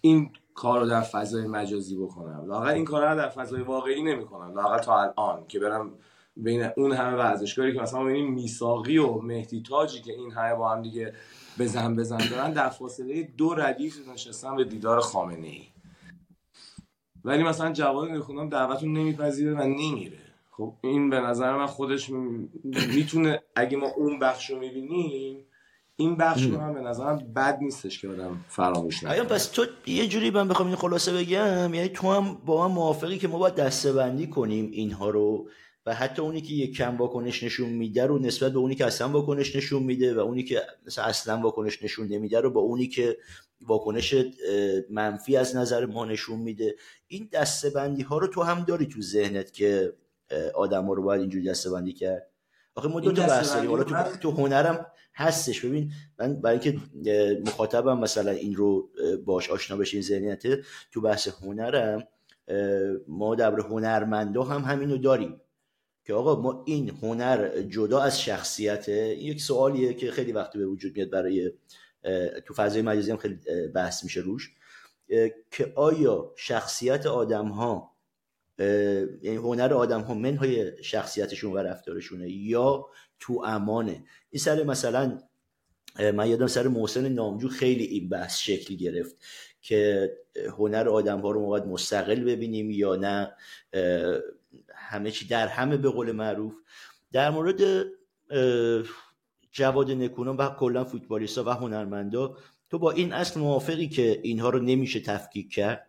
[0.00, 2.44] این کار رو در فضای مجازی بکنم.
[2.46, 4.54] لاقل این کار رو در فضای واقعی نمی‌کنم.
[4.54, 5.90] لاقل تا الان که برم
[6.36, 10.68] بین اون همه ورزشکاری که مثلا ببینیم میساقی و مهدی تاجی که این همه با
[10.68, 11.12] هم دیگه
[11.58, 15.62] بزن بزن دارن در فاصله دو ردیف نشستن به دیدار خامنه ای
[17.24, 20.18] ولی مثلا جواد نخونم دعوتون نمیپذیره و نمیره.
[20.50, 22.10] خب این به نظر من خودش
[22.94, 25.44] می‌تونه اگه ما اون بخش رو می‌بینیم
[25.96, 29.22] این بخش رو هم به نظرم بد نیستش که آدم فراموش نکنه.
[29.22, 33.18] پس تو یه جوری من بخوام این خلاصه بگم یعنی تو هم با من موافقی
[33.18, 35.48] که ما باید دسته بندی کنیم اینها رو؟
[35.90, 39.08] و حتی اونی که یک کم واکنش نشون میده رو نسبت به اونی که اصلا
[39.08, 43.16] واکنش نشون میده و اونی که مثلا اصلا واکنش نشون نمیده رو با اونی که
[43.60, 44.14] واکنش
[44.90, 46.74] منفی از نظر ما نشون میده.
[47.06, 49.92] این دسته بندی ها رو تو هم داری تو ذهنت که
[50.54, 52.30] آدم ها رو باید اینجوری دسته بندی کرد؟
[52.74, 53.70] آخه ما دو تا بحث داریم.
[53.70, 55.64] حالا تو, تو هنرم هستش.
[55.64, 56.80] ببین من برای اینکه
[57.46, 58.90] مخاطبم مثلا این رو
[59.24, 60.42] باش آشنا بشه این ذهنیت
[60.92, 62.08] تو بحث هنرم
[63.08, 65.40] ما در هنرمندا هم همینو داریم.
[66.10, 70.96] که آقا ما این هنر جدا از شخصیت یک سوالیه که خیلی وقتی به وجود
[70.96, 71.52] میاد برای
[72.46, 73.38] تو فضای مجازی هم خیلی
[73.74, 74.50] بحث میشه روش
[75.50, 77.96] که آیا شخصیت آدم ها
[78.58, 82.86] یعنی هنر آدم ها منهای شخصیتشون و رفتارشونه یا
[83.20, 85.18] تو امانه؟ این سر مثلا
[86.14, 89.16] من یادم سر محسن نامجو خیلی این بحث شکل گرفت
[89.62, 90.10] که
[90.58, 93.32] هنر آدم ها رو باید مستقل ببینیم یا نه
[94.90, 96.54] همه چی در همه به قول معروف.
[97.12, 97.86] در مورد
[99.52, 102.36] جواد نکونان و کلا فوتبالیستا و هنرمندا
[102.70, 105.86] تو با این اصل موافقی که اینها رو نمیشه تفکیک کرد؟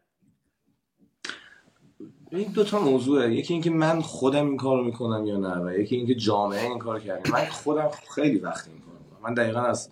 [2.32, 3.36] این دو تا موضوعه.
[3.36, 7.00] یکی اینکه من خودم این کارو می‌کنم یا نه و یکی اینکه جامعه این کار
[7.00, 7.32] کرده.
[7.32, 9.20] من خودم خیلی وقت این کارو می‌کنم.
[9.24, 9.90] من دقیقا از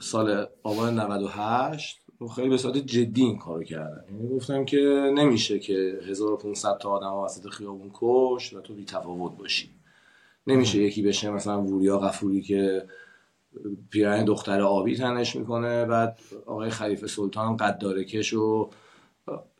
[0.00, 4.76] سال آبان 98 خیلی به صورت جدی این کارو کردم یعنی گفتم که
[5.14, 9.70] نمیشه که 1500 تا آدم وسط خیابون کش و تو بی تفاوت باشی.
[10.46, 12.86] نمیشه یکی بشه مثلا وریا غفوری که
[13.90, 18.70] پیرهن دختر آبی تنش می‌کنه بعد آقای خلیفه سلطان قدارکش و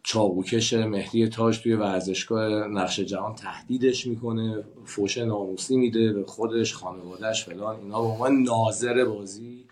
[0.03, 7.45] چاقوکش مهدی تاج توی ورزشگاه نقش جهان تهدیدش می‌کنه فوش ناموسی میده به خودش خانوادهش
[7.45, 8.03] فلان اینا.
[8.03, 9.65] به عنوان ناظر بازی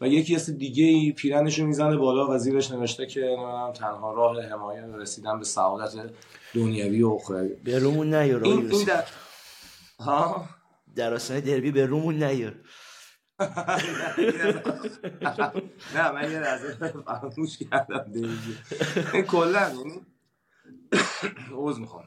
[0.00, 4.42] و یکی از دیگه ای پیرنشو می‌زنه بالا و زیرش نوشته که نمی‌دونم تنها راه
[4.42, 6.10] حمایت رسیدن به سعادت
[6.54, 7.48] دنیوی و اخروی.
[7.48, 9.04] به رومون نیار این, این در...
[10.00, 10.48] ها؟
[10.96, 12.54] در آسان دربی به رومون نیار.
[15.94, 16.74] نه من یه لحظه
[17.06, 19.72] فراموش کردم دربی کلا
[21.52, 22.04] عوض می‌خوام.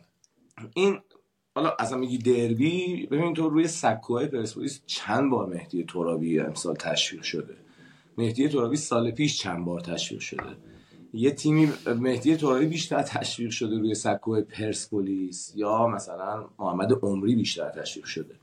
[0.73, 1.01] این
[1.55, 7.21] حالا اصلا میگی دربی؟ ببین تو روی سکوهای پرسپولیس چند بار مهدی ترابی امسال تشویق
[7.21, 7.57] شده؟
[8.19, 10.57] مهدی ترابی سال پیش چند بار تشویق شده.
[11.13, 17.69] یه تیمی مهدی ترابی بیشتر تشویق شده روی سکوی پرسپولیس یا مثلا محمد عمری بیشتر
[17.69, 18.35] تشویق شده.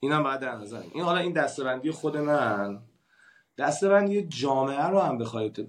[0.00, 2.78] اینم بعد در نظر این حالا این دستبندی خود من.
[3.58, 5.68] دستبندی جامعه رو هم بخواید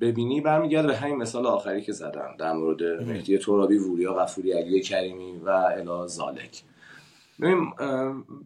[0.00, 4.80] ببینی برمیگرده به همین مثال آخری که زدم در مورد مهدی ترابی وریا غفوری علی
[4.80, 6.62] کریمی و الا زالک.
[7.40, 7.72] ببین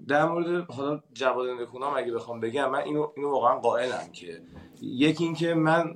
[0.09, 4.43] در مورد حالا جواد نکونام اگه بخوام بگم من اینو, اینو واقعا قائلم که
[4.83, 5.95] یکی اینکه من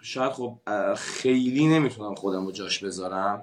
[0.00, 0.58] شاید خب
[0.96, 3.42] خیلی نمی‌تونم خودم رو جاش بذارم.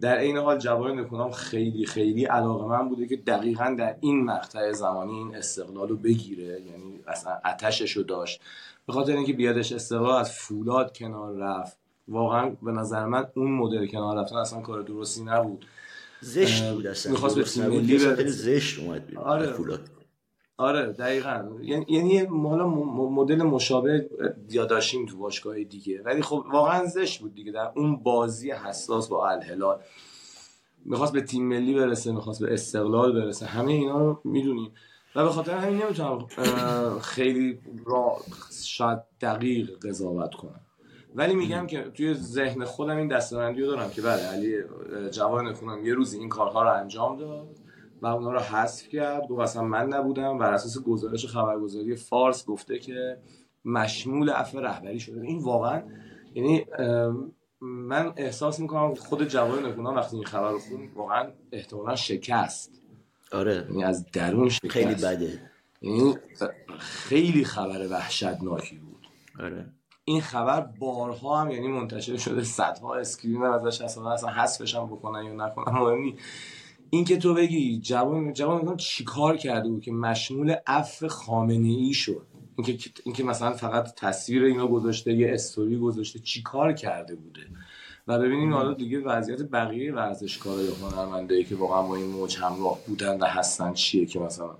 [0.00, 4.72] در این حال جواد نکونام خیلی خیلی علاقه من بوده که دقیقا در این مقطع
[4.72, 6.60] زمانی این استقلال رو بگیره.
[6.60, 8.40] یعنی اصلا اتشش رو داشت.
[8.86, 11.78] به خاطر اینکه بیادش استقلال از فولاد کنار رفت.
[12.08, 15.66] واقعا به نظر من اون مدل کنار رفتن اصلا کار درستی نبود.
[16.24, 17.12] زشت بود اصلا.
[17.12, 19.46] می‌خواست به تیم ملی زشت اومد آره.
[19.46, 19.80] فولاد
[20.56, 21.44] آره دقیقا.
[21.62, 24.10] یعنی یعنی حالا مدل مشابه
[24.50, 26.02] یا داشتیم تو باشگاه دیگه.
[26.02, 27.52] ولی خب واقعا زشت بود دیگه.
[27.52, 29.78] در اون بازی حساس با الهلال.
[30.84, 33.46] می‌خواست به تیم ملی برسه می‌خواست به استقلال برسه.
[33.46, 34.70] همه اینا رو می‌دونیم.
[35.14, 36.26] و به خاطر همین نمی‌تونم
[36.98, 38.16] خیلی را
[38.64, 40.60] شاید دقیق قضاوت کنم.
[41.14, 44.56] ولی میگم که توی ذهن خودم این دستبندی رو دارم که بله علی
[45.10, 47.56] جوان نکنم یه روزی این کارها رو انجام داد
[48.02, 49.28] و اونا رو حذف کرد.
[49.28, 50.38] گفت اصلا من نبودم.
[50.38, 53.18] بر اساس گزارش خبرگزاری فارس گفته که
[53.64, 55.20] مشمول عفو رهبری شده.
[55.20, 55.82] این واقعا
[56.34, 56.66] یعنی
[57.60, 62.82] من احساس می‌کنم خود جوان نکونام وقتی این خبر رو خون واقعا احتمالا شکست.
[63.32, 63.66] آره.
[63.70, 64.72] یعنی از درون شکست.
[64.72, 65.50] خیلی بده.
[65.82, 66.14] یعنی
[66.78, 69.08] خیلی خبر وحشتناکی بود.
[69.40, 69.66] آره.
[70.04, 75.24] این خبر بارها هم یعنی منتشر شده صدها اسکرین ازش اصلا اصلا حذفش هم بکنن
[75.24, 76.16] یا نکنن مهم
[76.90, 82.26] این که تو بگی جوان جوان چیکار کرده بود که مشمول عفو خامنه ای شد.
[82.56, 87.40] اینکه اینکه مثلا فقط تصویر اینو گذاشته یه استوری گذاشته چیکار کرده بوده؟
[88.08, 92.78] و ببینیم حالا دیگه وضعیت بقیه ورزشکارا یا هنرمندایی که واقعا با این موج همراه
[92.86, 94.56] بودن و هستن چیه که مثلا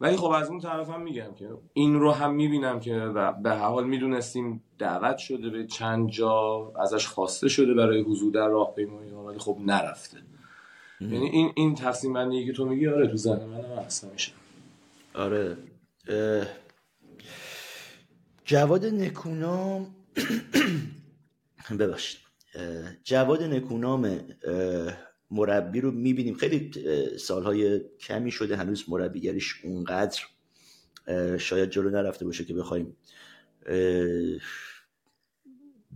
[0.00, 3.86] ولی خب از اون طرف هم میگم که این رو هم می‌بینم که به حال
[3.86, 9.58] می‌دونستیم دعوت شده به چند جا ازش خواسته شده برای حضور در راهپیمایی ولی خب
[9.60, 10.18] نرفته.
[11.00, 14.32] یعنی این این تقسیم بندی که تو میگی آره تو ذهن من هم هست میشه.
[15.14, 15.56] آره.
[18.44, 19.86] جواد نکونام
[21.80, 22.20] ببخشید.
[23.04, 24.18] جواد نکونام
[25.30, 26.34] مربی رو می‌بینیم.
[26.34, 26.70] خیلی
[27.18, 30.22] سالهای کمی شده هنوز مربیگریش اونقدر
[31.38, 32.96] شاید جلو نرفته باشه که بخوایم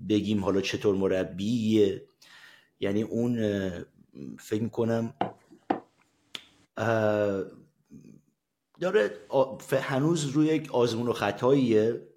[0.09, 2.05] بگیم حالا چطور مربیه.
[2.81, 3.39] یعنی اون
[4.39, 5.15] فکر می‌کنم
[8.81, 9.11] داره
[9.73, 12.09] هنوز روی یک آزمون و خطاییه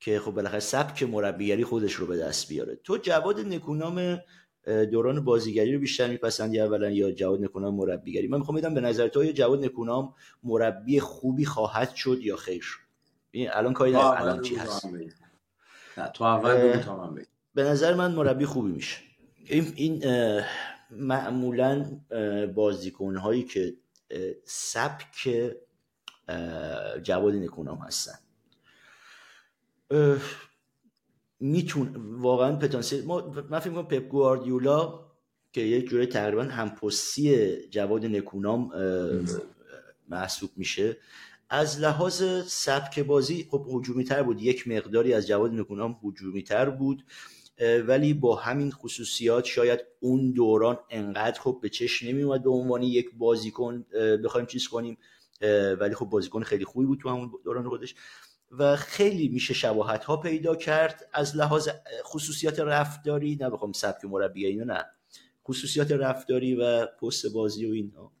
[0.00, 2.76] که خب بالاخره سبک مربیگری خودش رو به دست بیاره.
[2.84, 4.18] تو جواد نکونام
[4.66, 9.08] دوران بازیگری رو بیشتر میپسندی اولا یا جواد نکونام مربیگری؟ من می‌خوام بدم به نظر
[9.08, 12.64] تو جواد نکونام مربی خوبی خواهد شد یا خیر
[13.30, 14.86] این الان کاری الان چی هست؟
[15.98, 16.82] نه تو اول
[17.54, 18.96] به نظر من مربی خوبی میشه.
[19.44, 20.04] این, این
[20.90, 22.00] معمولا
[22.54, 23.74] بازیکن هایی که
[24.44, 25.52] سبک
[27.02, 28.18] جواد نکونام هستن.
[31.40, 35.06] میتون واقعا پتانسیل ما من فکر کنم پپ گواردیولا
[35.52, 38.72] که یک جوری تقریبا همپستی جواد نکونام
[40.08, 40.96] محسوب میشه
[41.50, 44.42] از لحاظ سبک بازی خب هجومی تر بود.
[44.42, 47.04] یک مقداری از جواد نکونام هجومی تر بود
[47.86, 52.82] ولی با همین خصوصیات شاید اون دوران انقدر خب به چشم نمی اومد به عنوان
[52.82, 53.86] یک بازیکن
[54.24, 54.98] بخوایم چیز کنیم
[55.80, 57.94] ولی خب بازیکن خیلی خوبی بود تو همون دوران خودش.
[58.50, 61.68] و خیلی میشه شباهت ها پیدا کرد از لحاظ
[62.04, 64.84] خصوصیات رفتاری نه بخوام سبک مربی اینو نه.
[65.44, 68.12] خصوصیات رفتاری و پست بازی و اینا.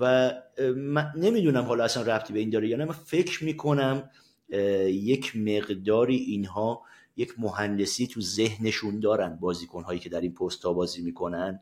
[0.00, 0.32] و
[0.76, 2.84] من نمی‌دونم حالا اصلا رفتی به این داره یا نه.
[2.84, 4.10] من فکر می‌کنم
[4.88, 6.82] یک مقداری اینها
[7.16, 11.60] یک مهندسی تو ذهنشون دارن بازیکن هایی که در این پست ها بازی می‌کنن.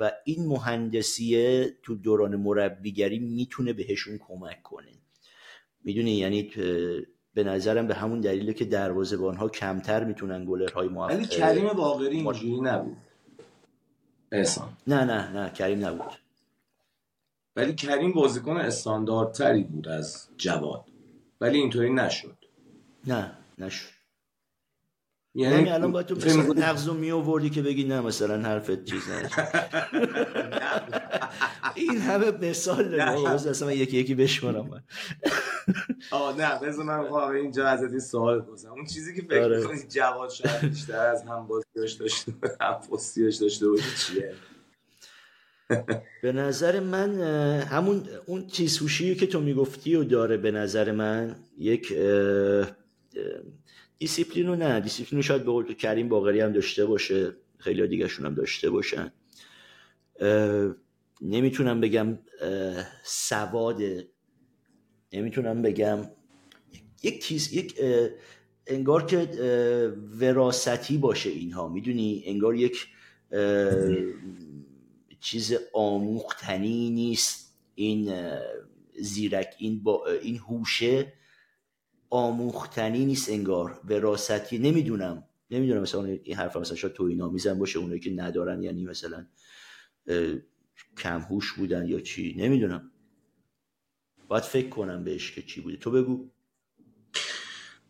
[0.00, 4.92] و این مهندسی تو دوران مربیگری می‌تونه بهشون کمک کنه.
[5.84, 6.50] می‌دونی؟ یعنی
[7.34, 12.16] به نظرم به همون دلیله که دروازه‌بان ها کمتر می‌تونن گلرهای موفق ولی کریم باقری
[12.16, 12.96] اینجوری نبود.
[14.32, 14.68] احسان.
[14.86, 16.12] نه نه نه کریم نبود.
[17.56, 20.84] ولی کریم بازیکن استانداردتری بود از جواد.
[21.40, 22.36] ولی اینطوری نشد.
[23.06, 23.88] نه نشد.
[25.34, 28.84] یعنی, یعنی الان باید تو مثلا نقض رو می آوردی که بگی نه مثلا حرفت
[28.84, 29.02] چیز
[31.74, 34.82] این همه مثال داره اصلا یکی یکی بشمارم من
[36.10, 38.70] آه نه بذار من خواهم اینجا ازت سوال بپرسم.
[38.72, 39.64] اون چیزی که فکر آره.
[39.64, 44.34] کنی جواد شاید بیشتر از هم بازیاش داشته هم پستیاش داشته باشه چیه؟
[46.22, 47.20] به نظر من
[47.60, 51.92] همون اون تیسوشی که تو می‌گفتی و داره به نظر من یک
[53.98, 54.80] دیسیپلین رو نه.
[54.80, 59.12] دیسیپلین رو شاید به قول کریم باقری هم داشته باشه خیلی دیگه هم داشته باشن.
[61.20, 62.18] نمی‌تونم بگم
[63.04, 63.78] سواد
[65.12, 66.10] نمی‌تونم بگم.
[67.02, 67.74] یک چیز یک
[68.66, 69.18] انگار که
[70.20, 71.68] وراستی باشه اینها.
[71.68, 72.86] می‌دونی؟ انگار یک
[75.20, 77.58] چیز آموختنی نیست.
[77.74, 78.14] این
[78.98, 81.12] زیرک این با این هوشه
[82.10, 83.80] آموختنی نیست انگار.
[83.84, 85.24] وراستی نمی‌دونم.
[85.50, 89.26] نمی‌دونم مثلا این حرف مثلا شاید توی نامیزن باشه اونایی که ندارن یعنی مثلا
[90.98, 92.34] کم هوش بودن یا چی.
[92.38, 92.91] نمی‌دونم.
[94.32, 95.76] باید فکر کنم بهش که چی بوده.
[95.76, 96.28] تو بگو.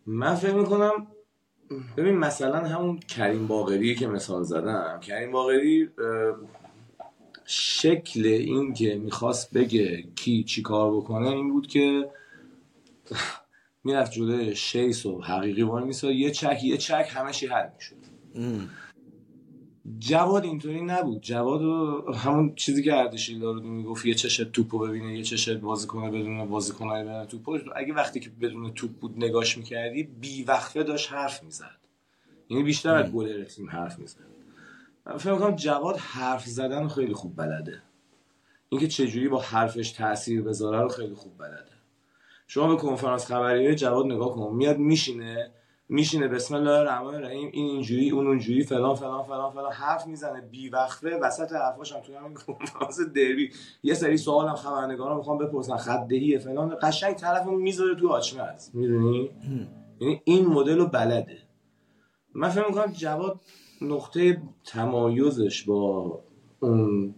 [0.06, 1.06] من فکر می‌کنم
[1.96, 5.88] ببین مثلا همون کریم باقری که مثال زدم کریم باقری
[7.44, 12.10] شکل این که می‌خواست بگه کی چی کار بکنه این بود که
[13.84, 17.96] می‌رفت جلوی شیس و حقیقی وای میسا یه چک یه چک همه چی حل می‌شد.
[19.98, 21.20] جواد اینطوری نبود.
[21.20, 21.60] جواد
[22.14, 26.48] همون چیزی که اردشیر دارد می‌گفت یه چشت توپو ببینه یه چشت بازی کنه بدون
[26.48, 27.58] بازی کنه بدون توپو.
[27.76, 31.78] اگه وقتی که بدون توپ بود نگاش می‌کردی بی وقفه داشت حرف می‌زد.
[32.48, 34.18] یعنی بیشتر از گلر تیم حرف می‌زد.
[35.18, 37.82] فکر کنم جواد حرف زدن خیلی خوب بلده.
[38.68, 41.72] اینکه چجوری با حرفش تاثیر بذاره رو خیلی خوب بلده.
[42.46, 44.54] شما به کنفرانس خبری جواد نگاه کن.
[44.54, 45.50] میاد میشینه
[45.92, 50.40] میشینه بسم الله الرحمن الرحیم این اینجوری اون اونجوری فلان فلان فلان فلان حرف می‌زنه
[50.40, 53.50] بی وقفه وسط حرفاش هم توی همین کنفرانس دربی.
[53.82, 58.74] یه سری سوال هم خبرنگارا می‌خوام بپرسن خط دهی فلان قشنگ طرفو می‌ذاره تو است
[58.74, 59.30] می‌دونی؟
[60.00, 61.38] یعنی این مدل رو بلده.
[62.34, 63.40] من فکر می‌کنم جواد
[63.80, 66.18] نقطه تمایزش با
[66.60, 67.14] اون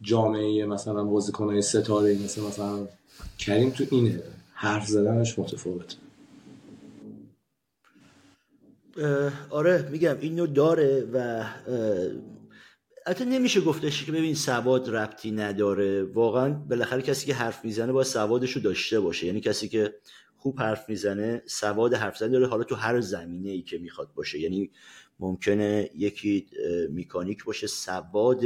[0.00, 2.86] جامعه مثلا بازیکنای ستاره مثل مثلا
[3.38, 4.22] کریم تو اینه.
[4.54, 5.96] حرف زدنش متفاوته.
[9.50, 11.44] آره میگم اینو داره و
[13.06, 16.02] البته نمیشه گفتش که ببین سواد ربطی نداره.
[16.02, 19.26] واقعا بالاخره کسی که حرف می‌زنه باید سوادش رو داشته باشه.
[19.26, 19.94] یعنی کسی که
[20.36, 24.38] خوب حرف می‌زنه سواد حرف زدن داره حالا تو هر زمینه ای که می‌خواد باشه.
[24.38, 24.70] یعنی
[25.20, 26.46] ممکنه یکی
[26.90, 28.44] میکانیک باشه سواد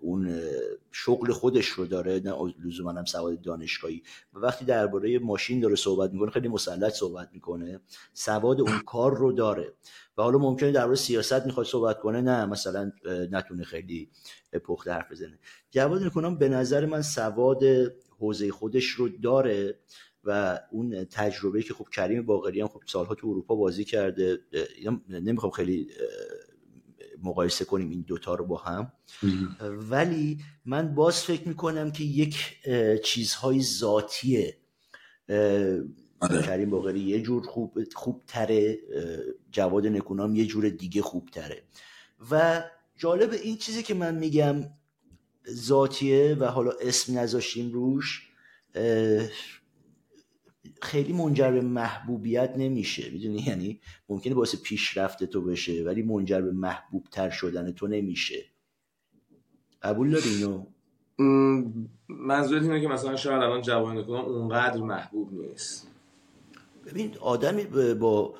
[0.00, 0.40] اون
[0.92, 4.02] شغل خودش رو داره نه لزوما هم سواد دانشگاهی.
[4.34, 7.80] و وقتی درباره ماشین داره صحبت می‌کنه خیلی مسلط صحبت می‌کنه
[8.12, 9.72] سواد اون کار رو داره.
[10.18, 12.92] و حالا ممکنه درباره سیاست می‌خواد صحبت کنه نه مثلا
[13.30, 14.10] نتونه خیلی
[14.64, 15.38] پخته حرف بزنه.
[15.70, 17.62] جواد نکنم به نظر من سواد
[18.18, 19.78] حوزه خودش رو داره
[20.24, 24.38] و اون تجربه که خب کریم باقری هم خب سالها تو اروپا بازی کرده
[25.08, 25.88] نمی‌خوام خیلی
[27.22, 28.92] مقایسه کنیم این دوتا رو با هم.
[29.90, 32.56] ولی من باز فکر می‌کنم که یک
[33.04, 34.56] چیزهای ذاتیه
[36.20, 36.42] آره.
[36.42, 38.78] کریم باقری یه جور خوب, خوب تره
[39.52, 41.62] جواد نکونام یه جور دیگه خوب تره
[42.30, 42.62] و
[42.96, 44.64] جالب این چیزی که من میگم
[45.48, 48.30] ذاتیه و حالا اسم نذاشتیم روش
[50.82, 53.10] خیلی منجر به محبوبیت نمیشه.
[53.10, 58.44] می‌دونی؟ یعنی ممکنه باعث پیشرفت تو بشه ولی منجر به محبوب تر شدن تو نمیشه.
[59.82, 60.66] قبول داری اینو؟
[62.08, 65.88] منظورت اینه که مثلا شاید الان جوان کنم اونقدر محبوب نیست.
[66.86, 67.64] ببین آدمی
[67.94, 68.34] با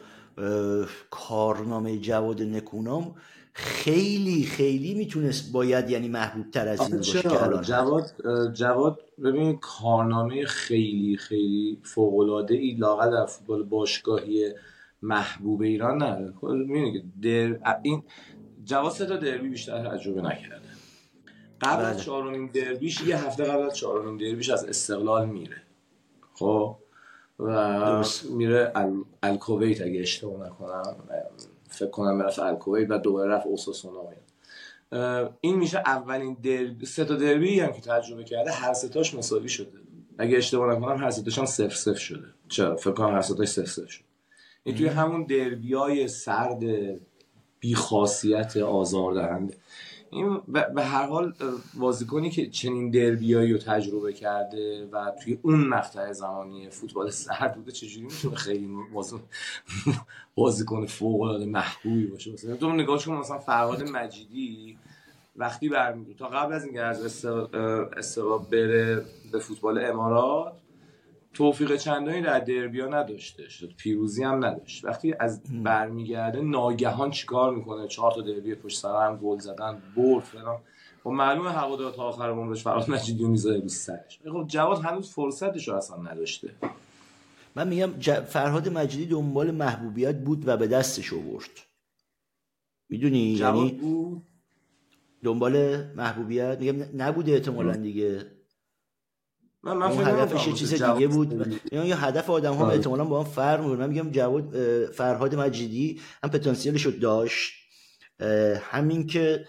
[1.11, 3.14] کارنامه جواد نکونام
[3.52, 7.22] خیلی خیلی می‌تونست باید یعنی محبوب تر از این باشه
[7.62, 14.54] جواد جواد ببین کارنامه خیلی خیلی فوق العاده ای لاقل در فوتبال باشگاهی
[15.02, 16.48] محبوب ایران خب،
[17.22, 18.02] در این
[18.64, 20.60] جواد سه تا دربی بیشتر تجربه نکرده.
[21.60, 22.04] قبل از بله.
[22.04, 25.62] چهارمین دربیش یه هفته قبل از چهارمین دربیش از استقلال میره.
[26.34, 26.76] خب؟
[27.38, 28.72] و میره
[29.22, 30.96] الکویت اگه اشتباه نکنم.
[31.70, 34.02] فکر کنم رفت الکویت و دوباره رفت اوساسونا
[35.40, 39.78] این میشه اولین دربی سه تا دربی هم که تجربه کرده هر ستاش مساوی شده.
[40.18, 42.26] اگه اشتباه نکنم هر ستاش هم صفر صفر شده.
[42.48, 44.04] چرا؟ فکر کنم هر ستاش صفر صفر شده.
[44.62, 46.61] این توی همون دربیای سرد
[47.61, 49.54] بی خاصیت آزاردهنده.
[50.11, 50.40] این
[50.75, 51.35] به هر حال
[51.75, 57.73] بازیکنی که چنین دربیایی رو تجربه کرده و توی اون مقطع زمانی فوتبال سرد بوده
[57.73, 58.68] چجوری می‌تونه خیلی
[60.35, 64.79] بازیکن فوق العاده محبوبی باشه؟ مثلا تو نگاهش کن مثلا فرهاد مجیدی
[65.37, 67.25] وقتی برمیگرده تا قبل از اینکه از
[67.96, 70.52] استقلال بره به فوتبال امارات
[71.35, 74.85] توفیق چندانی در دربیا نداشته شد پیروزی هم نداشت.
[74.85, 80.24] وقتی از برمیگرده ناگهان چیکار می‌کنه؟ چهار تا دربی پشت سر هم گل زدن برد
[80.24, 80.58] فلان.
[81.04, 84.18] خب معلومه هوادار تا آخر عمرش فراد مجیدی می‌ذاره رو سرش.
[84.24, 86.50] خب جواد هنوز فرصتش رو اصلا نداشته.
[87.54, 91.50] من میگم فرهاد مجیدی دنبال محبوبیت بود و به دستش آورد.
[92.88, 94.22] می‌دونی؟ یعنی بود؟
[95.24, 98.26] دنبال محبوبیت؟ میگم نبوده احتمالا دیگه.
[99.63, 101.61] من من اون هدفش یه چیز دیگه بود.
[101.73, 102.75] یا یه هدف آدم ها آره.
[102.75, 103.77] احتمالا با هم فرق می‌کنه.
[103.77, 104.54] من میگم جواد
[104.87, 107.52] فرهاد مجیدی هم پتانسیلش رو داشت.
[108.61, 109.44] همین که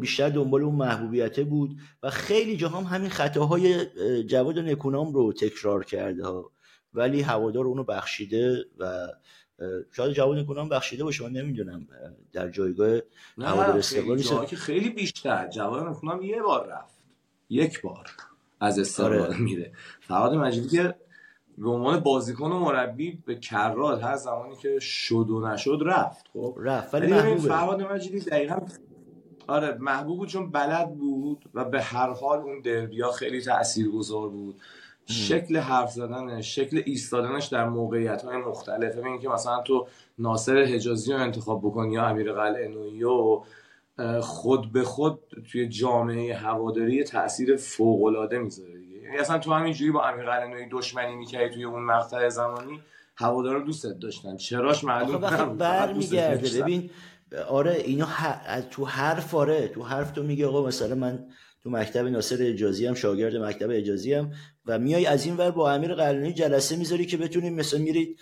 [0.00, 3.86] بیشتر دنبال اون محبوبیته بود و خیلی جا هم همین خطاهای
[4.24, 6.50] جواد نکونام رو تکرار کرده ها.
[6.94, 9.08] ولی هوادار اونو بخشیده و
[9.92, 11.24] شاید جواد نکونام بخشیده باشه.
[11.24, 11.88] من نمی‌دونم
[12.32, 12.98] در جایگاه
[13.38, 15.48] هوادار استقلالی که خیلی بیشتر.
[15.48, 17.00] جواد نکونام یه بار رفت.
[17.50, 18.06] یک بار.
[18.60, 19.38] از استقلال آره.
[19.38, 20.94] میره فرهاد مجیدی که
[21.58, 26.56] به عنوان بازیکن و مربی به کرات هر زمانی که شد و نشد رفت خب؟
[26.58, 27.48] رفت ولی محبوبه.
[27.48, 28.56] فرهاد مجیدی دقیقا
[29.46, 34.60] آره محبوب بود چون بلد بود و به هر حال اون دربیا خیلی تاثیرگذار بود.
[35.06, 39.86] شکل حرف زدنش شکل ایستادنش در موقعیت های مختلف ببین که مثلا تو
[40.18, 42.68] ناصر حجازی رو انتخاب بکنی یا امیر قلعه
[43.06, 43.42] و
[44.20, 45.20] خود به خود
[45.52, 48.96] توی جامعه هواداری تاثیر فوق العاده می‌ذاره دیگه.
[48.96, 52.80] یعنی اصلا تو همینجوری با امیر قلعه‌نویی دشمنی می‌کردی توی اون مقطع زمانی
[53.16, 54.36] هوادارا دوستت داشتن.
[54.36, 55.58] چراش معلوم نبود.
[55.58, 56.90] برمیگرده ببین
[57.48, 58.08] آره اینا
[58.70, 61.26] تو حرف آره تو حرف تو میگه آقا مثلا من
[61.62, 64.32] تو مکتب ناصر اجازی هم شاگرد مکتب اجازی هم
[64.66, 68.18] و میای از این ور با امیر قلعه‌نویی جلسه می‌ذاری که بتونیم مثلا میرید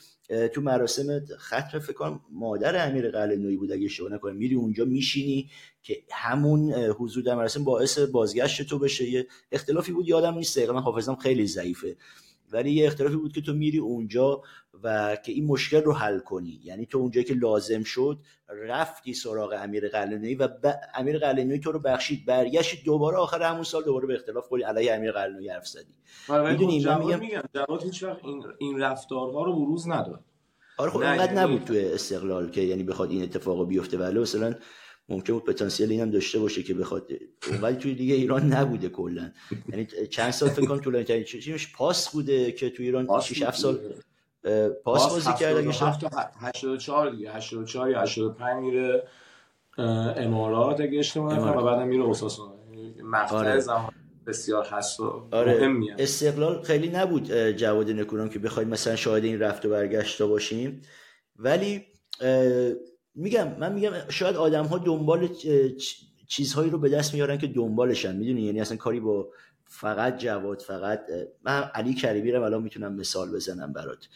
[0.55, 4.37] تو مراسم ختم فکر کنم مادر امیر قلعه‌نویی بود اگه اشتباه نکنم.
[4.37, 5.51] میری اونجا میشینی
[5.83, 9.11] که همون حضور در مراسم باعث بازگشت تو بشه.
[9.11, 11.97] یه اختلافی بود یادم نیست دقیقا من حافظم خیلی ضعیفه.
[12.53, 14.43] ولی یه اختلافی بود که تو میری اونجا
[14.83, 16.61] و که این مشکل رو حل کنی.
[16.64, 18.18] یعنی تو اونجایی که لازم شد
[18.49, 20.74] رفتی سراغ امیر قلعه‌نویی و ب...
[20.95, 22.26] امیر قلعه‌نویی تو رو بخشید.
[22.26, 25.95] برگشت دوباره آخر همون سال دوباره به اختلاف خوری علیه امیر قلعه‌نویی حرف زدی.
[26.29, 30.24] می‌دونی من میگم میگم جواد هیچ وقت این این رفتارها رو بروز نداد.
[30.79, 33.99] آره خب اینقدر یعنی نبود تو استقلال که یعنی بخواد این اتفاقو بیفته.
[33.99, 34.55] ولی مثلا
[35.09, 37.09] ممکن بود پتانسیل اینم داشته باشه که بخواد.
[37.62, 39.33] ولی توی دیگه ایران نبوده کلا.
[39.68, 43.59] یعنی چند سال فکر کنم طولانی ترین چیزش پاس بوده که تو ایران 6 7
[43.59, 43.79] سال
[44.84, 47.32] پاس بازی کرده که 84 دیگه.
[47.32, 49.03] 84 یا 85 میره
[50.16, 52.55] امارات اگه اشتباه نکنم و بعدم میره اوساسونا.
[52.70, 53.61] یعنی مقطع آره.
[53.61, 53.92] زمان
[54.26, 55.84] بسیار هست و آره.
[55.99, 60.82] استقلال خیلی نبود جواد نکوران که بخوایم مثلا شاهد این رفت و برگشت باشیم.
[61.36, 61.86] ولی
[63.14, 65.28] میگم من میگم شاید آدم ها دنبال
[66.28, 68.16] چیزهایی رو به دست میارن که دنبالشن.
[68.16, 69.28] می‌دونی؟ یعنی اصلا کاری با
[69.64, 71.01] فقط جواد فقط
[71.42, 74.09] من علی کریمی رو الان می‌تونم مثال بزنم برات.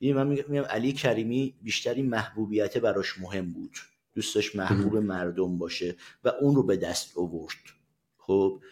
[0.00, 3.72] من میگم علی کریمی بیشتری محبوبیت براش مهم بود.
[4.14, 7.56] دوستش محبوب مردم باشه و اون رو به دست آورد.
[8.18, 8.62] خب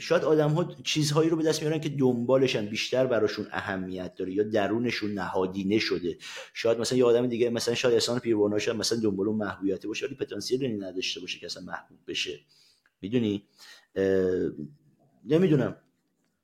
[0.00, 4.42] شاید آدم ها چیزهایی رو به دست میارن که دنبالشن بیشتر براشون اهمیت داره یا
[4.42, 6.16] درونشون نهادینه شده.
[6.54, 10.14] شاید مثلا یه آدم دیگه مثلا شاید احسان پیرباناش مثلا دنبال اون محبوبیت باشه ولی
[10.14, 12.40] پتانسیل نداشته باشه که اصلا محبوب بشه.
[13.00, 13.42] می‌دونی؟
[15.24, 15.76] نمی‌دونم.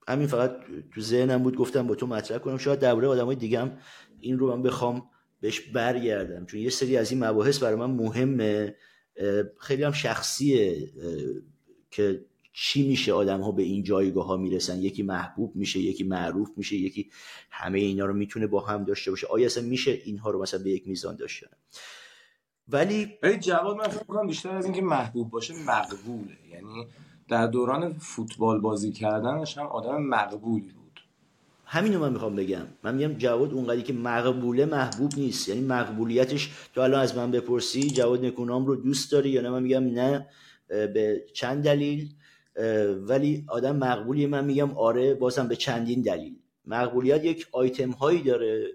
[0.09, 0.57] همین فقط
[0.95, 2.59] تو ذهنم بود گفتم با تو مطرح کنم.
[2.59, 3.79] شاید درباره آدمای دیگه هم
[4.21, 6.47] این رو من بخوام بهش برگردم.
[6.47, 8.75] چون یه سری از این مباحث برای من مهمه.
[9.59, 10.93] خیلی هم شخصیه
[11.91, 14.83] که چی میشه آدم ها به این جایگاه ها می‌رسن.
[14.83, 17.11] یکی محبوب میشه یکی معروف میشه یکی
[17.51, 19.27] همه اینا رو می‌تونه با هم داشته باشه.
[19.27, 21.49] آیا اصلا میشه اینها رو مثلا به یک میزان داشته
[22.69, 26.37] ولی ولی جواد من فکر کنم بیشتر از اینکه محبوب باشه مقبوله.
[26.51, 26.87] یعنی
[27.29, 31.01] در دوران فوتبال بازی کردنش هم آدم مقبولی بود.
[31.67, 32.67] همینو من می‌خوام بگم.
[32.83, 35.49] من میگم جواد اونقدری که مقبوله محبوب نیست.
[35.49, 39.63] یعنی مقبولیتش تو الان از من بپرسی جواد نکونام رو دوست داری یا نه؟ من
[39.63, 40.27] میگم نه
[40.69, 42.09] به چند دلیل.
[43.09, 46.37] ولی آدم مقبولی من میگم آره بازم به چندین دلیل.
[46.67, 48.67] مقبولیت یک آیتم هایی داره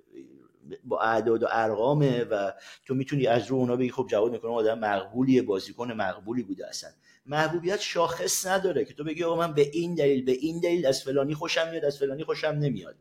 [0.86, 2.52] با اعداد و ارقامه و
[2.86, 6.89] تو می‌تونی از رو اونا بگی خب جواد نکنم آدم مقبولیه بازیکن مقبولی بوده اصلا.
[7.26, 11.03] محبوبیت شاخص نداره که تو بگی آقا من به این دلیل به این دلیل از
[11.03, 12.95] فلانی خوشم میاد از فلانی خوشم نمیاد.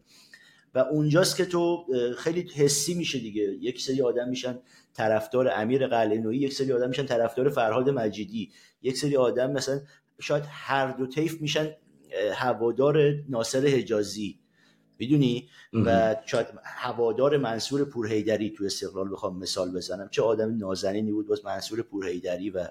[0.75, 1.87] و اونجاست که تو
[2.19, 3.43] خیلی حسی میشه دیگه.
[3.43, 4.59] یک سری آدم میشن
[4.95, 8.53] طرفدار امیر قلعه‌نویی یک سری آدم میشن طرفدار فرهاد مجیدی.
[8.83, 9.81] یک سری آدم مثلا
[10.21, 11.71] شاید هر دو طیف میشن
[12.33, 14.41] هوادار ناصر حجازی.
[14.99, 20.09] می‌دونی؟ و شاید هوادار منصور پورهیدری تو استقلال بخوام مثال بزنم.
[20.09, 22.69] چه آدم نازنینی بود باز منصور پورهیدری و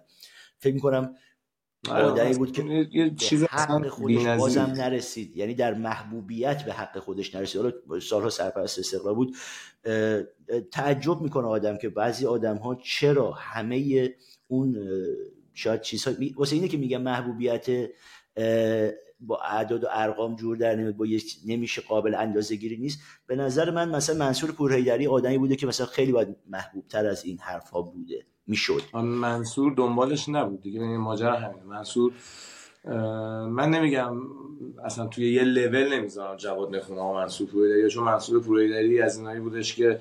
[0.57, 1.15] فکر می‌کنم
[1.89, 5.37] آدمی بود که یه چیز حق خودش بازم نرسید.
[5.37, 7.61] یعنی در محبوبیت به حق خودش نرسید.
[7.61, 9.35] حالا سالها سرپرست استقلال بود.
[10.71, 14.09] تعجب می‌کنه آدم که بعضی آدم ها چرا همه
[14.47, 14.87] اون
[15.53, 17.65] شاید چیزها واسه اینه که میگم محبوبیت
[19.19, 21.05] با اعداد و ارقام جور در نمیاد با
[21.45, 22.99] نمیشه قابل اندازه گیری نیست.
[23.27, 27.25] به نظر من مثلا منصور پورهیدری آدمی بوده که مثلا خیلی باید محبوب تر از
[27.25, 28.25] این حرف ها بوده.
[28.47, 28.81] می‌شد.
[28.93, 31.63] منصور دنبالش نبود دیگه این ماجرا همینه.
[31.63, 32.11] منصور
[33.49, 34.17] من نمیگم
[34.85, 39.39] اصلا توی یه لول نمی‌ذارم جواد نخونه ها منصور پورهیدری چون منصور پورهیدری از اینایی
[39.39, 39.99] بودش که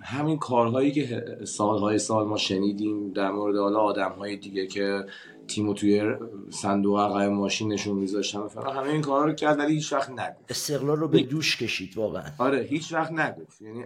[0.00, 5.04] همین کارهایی که سالهای سال ما شنیدیم در مورد حالا آدم دیگه که
[5.50, 6.14] تیمو توی
[6.50, 10.50] صندوق عقب ماشین نشون میذاشتن فقط همه این کارا رو کرد ولی هیچ وقت نگفت.
[10.50, 12.24] استقلال رو به دوش کشید واقعا.
[12.38, 13.62] آره هیچ وقت نگفت.
[13.62, 13.84] یعنی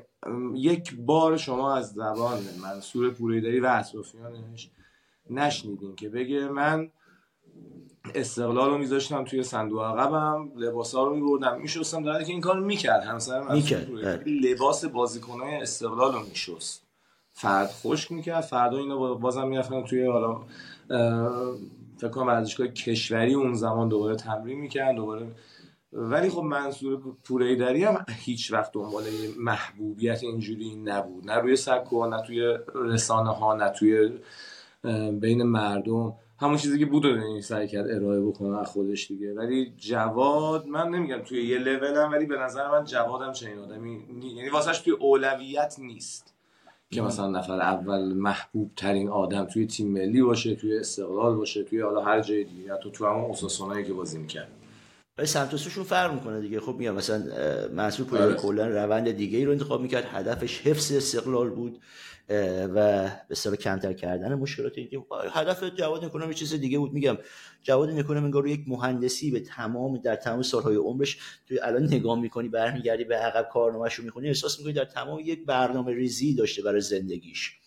[0.55, 4.71] یک بار شما از زبان منصور پوریدری و اطرافیانش
[5.31, 6.91] نشنیدین که بگه من
[8.15, 13.03] استقلال رو میذاشتم توی صندوق عقبم لباسا رو میبردم میشستم در که این کار می‌کرد.
[13.03, 16.84] همسر می‌کرد لباس بازیکنای استقلال رو میشست.
[17.37, 18.41] فرد خشک می‌کرد.
[18.41, 20.41] فردا اینا بازم می‌رفتن توی حالا
[21.99, 25.27] فکر کنم ورزشگاه کشوری اون زمان دوباره تمرین می‌کرد دوباره.
[25.93, 29.03] ولی خب منصور پوریدری هم هیچ وقت دنبال
[29.39, 31.31] محبوبیت اینجوری نبود.
[31.31, 34.11] نه روی سکو نه توی رسانه ها نه توی
[35.21, 36.13] بین مردم.
[36.41, 39.35] همون چیزی که بود رو سعی کرد ارائه بکنه خودش دیگه.
[39.35, 44.05] ولی جواد من نمیگم توی یه لول ولی به نظر من جوادم چنین آدمی
[44.37, 46.34] یعنی واسهش توی اولویت نیست.
[46.95, 51.81] که مثلا نفر اول محبوب ترین آدم توی تیم ملی باشه توی استقلال باشه توی
[51.81, 54.49] حالا هر جای دیگه تو تو همون اساسونایی که بازی می‌کرد
[55.19, 56.61] ولی سمت سوشون فرق می‌کنه دیگه.
[56.61, 57.23] خب میگم مثلا
[57.73, 58.35] منصور پوری آره.
[58.35, 60.05] کلا روند دیگه ای رو انتخاب می‌کرد.
[60.05, 61.81] هدفش حفظ استقلال بود
[62.75, 66.93] و به سر کمتر کردن مشکلات این هدف جواد نکنم یه چیز دیگه بود.
[66.93, 67.19] میگم
[67.63, 72.49] جواد نکنم انگار یک مهندسی به تمام در تمام سالهای عمرش توی الان نگاه می‌کنی
[72.49, 77.59] برمیگردی به عقب کارنامه‌شو می‌خونی احساس می‌کنی در تمام یک برنامه ریزی داشته برای زندگیش.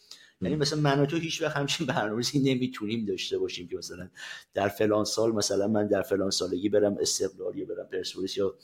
[0.42, 4.10] یعنی مثلا من و تو هیچ وقت همچین برنامه‌ریزی نمی‌تونیم داشته باشیم که مثلا
[4.54, 8.56] در فلان سال مثلا من در فلان سالگی برم استقلال یا برم پرسپولیس یا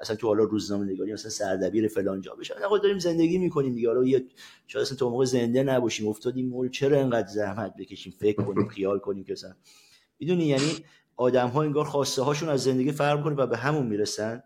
[0.00, 2.54] اصلا تو حالا روزنامه نگاری مثلا سردبیر فلان جا بشم.
[2.54, 3.88] نه داریم زندگی می‌کنیم دیگه.
[3.88, 4.26] حالا یه
[4.66, 6.08] شاید اصلا تو موقع زنده نباشیم.
[6.08, 6.70] افتادیم مول.
[6.70, 9.54] چرا انقدر زحمت بکشیم؟ فکر کنیم خیال کنیم که مثلا
[10.18, 10.72] می‌دونی یعنی
[11.16, 14.42] آدم ها انگار خواسته هاشون از زندگی فرق کنه و به همون می‌رسن.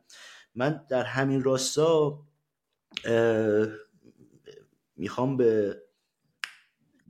[0.55, 2.23] من در همین راستا
[4.97, 5.77] می‌خوام به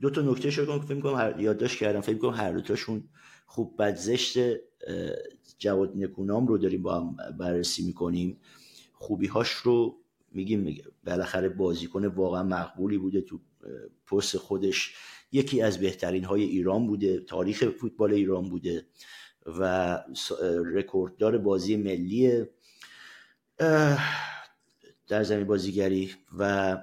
[0.01, 2.01] دو تا نکته شو کنم فکر کنم یادداشت کردم.
[2.01, 3.03] فکر کنم هر دو تاشون
[3.45, 4.37] خوب بد زشت
[5.57, 8.39] جواد نکونام رو داریم با هم بررسی می‌کنیم.
[8.93, 9.97] خوبی هاش رو
[10.31, 13.39] میگیم بالاخره بازیکن واقعا مقبولی بوده تو
[14.07, 14.95] پست خودش.
[15.31, 18.85] یکی از بهترین های ایران بوده تاریخ فوتبال ایران بوده
[19.59, 19.97] و
[20.65, 22.43] رکورددار بازی ملی
[25.07, 26.77] در زمین بازیگری و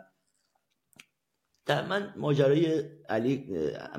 [1.68, 3.44] در من ماجرای علی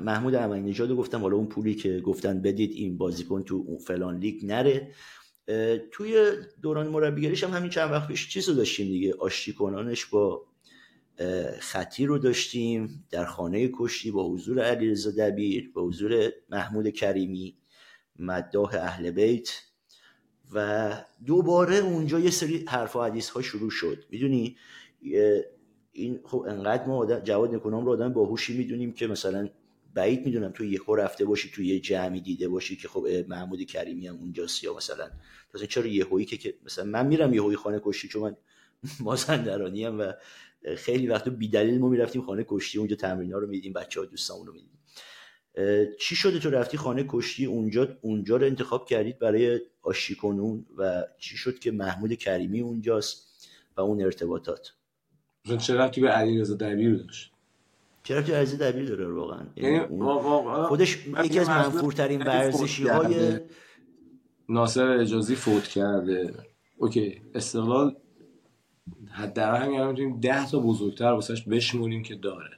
[0.00, 4.18] محمود احمدی نژاد گفتم حالا اون پولی که گفتن بدید این بازیکن تو اون فلان
[4.18, 4.92] لیگ نره.
[5.92, 9.14] توی دوران مربیگریش هم همین چند وقت پیش چیز رو داشتیم دیگه.
[9.18, 10.42] آشتی کنانش با
[11.60, 17.56] خطی رو داشتیم در خانه کشتی با حضور علیرضا دبیر با حضور محمود کریمی
[18.18, 19.50] مداح اهل بیت
[20.54, 20.90] و
[21.26, 24.04] دوباره اونجا یه سری حرف و حدیث ها شروع شد.
[24.10, 24.56] می‌دونی؟
[25.92, 29.48] این خب انقدر ما جواد نکنام رو آدم باهوشی می‌دونیم که مثلا
[29.94, 34.06] بعید می‌دونم توی یه رفته باشی توی یه جمعی دیده باشی که خب محمود کریمی
[34.06, 35.10] هم اونجاست یا مثلا.
[35.54, 38.36] مثلا چرا یهویی که مثلا من میرم یهویی خانه کشتی چون من
[39.06, 40.12] مازندرانی و
[40.76, 44.06] خیلی وقت بی دلیل ما می‌رفتیم خانه کشتی اونجا تمرین ها رو میدیم بچه ها
[44.06, 44.80] دوستامون رو میدیم
[45.98, 51.04] چی شده تو رفتی خانه کشتی؟ اونجا اونجا رو انتخاب کردید برای آشی کنون و
[51.18, 54.72] چی شد که محمود کریمی اونجاست و اون ارتباطات؟
[55.44, 57.32] مثلا چه رفتی به علیرضا دبیر داشت؟
[58.02, 59.80] چه رفتی علیرضا دبیر داره واقعا؟ یعنی
[60.68, 63.38] خودش یکی از منفورترین ورزشی های
[64.48, 66.34] ناصر اجازی فوت کرده.
[66.76, 67.96] اوکی استقلال
[69.10, 72.50] حداقل همین الان می‌تونیم 10 تا بزرگتر واسش بشمونیم که داره.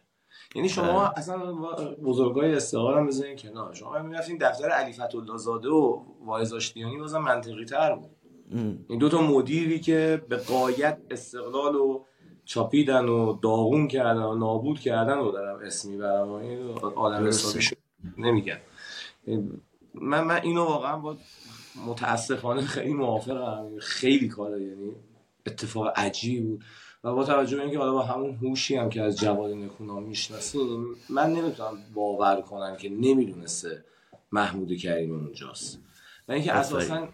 [0.54, 1.18] یعنی شما بله.
[1.18, 1.52] اصلا
[2.04, 3.74] بزرگای استقلال هم بزنین کنار.
[3.74, 8.10] شما می‌رفتین دفتر علی فتحالله زاده و واعظ آشتیانی بازم منطقی تر بود
[8.88, 12.04] این دو تا مدیری که به قایت استقلال و
[12.44, 16.28] چاپیدن و داغون کردن و نابود کردن رو دارم اسم می‌برم.
[16.28, 17.66] و این آدم حسابی
[18.18, 18.58] نمیگن
[19.94, 21.16] من من اینو واقعا با
[21.86, 23.78] متاسفانه خیلی موافقم.
[23.78, 24.62] خیلی کاره.
[24.62, 24.92] یعنی
[25.46, 26.64] اتفاق عجیبی بود.
[27.04, 30.86] و با توجه به اینکه حالا با همون هوشی هم که از جواد نکونام می‌شناسیم
[31.10, 33.84] من نمی‌تونم باور کنم که نمی‌دونسته
[34.32, 35.78] محمود کریم اونجاست
[36.28, 37.08] و اینکه اساسا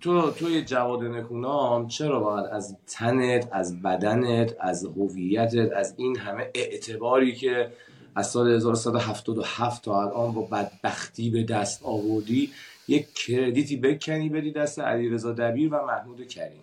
[0.00, 6.50] تو توی جواد نکونام چرا باید از تنت از بدنت از هویتت از این همه
[6.54, 7.72] اعتباری که
[8.14, 12.50] از سال 1177 تا الان با بدبختی به دست آوردی
[12.88, 16.60] یک کردیتی بکنی بدی دست علیرضا دبیر و محمود کریمی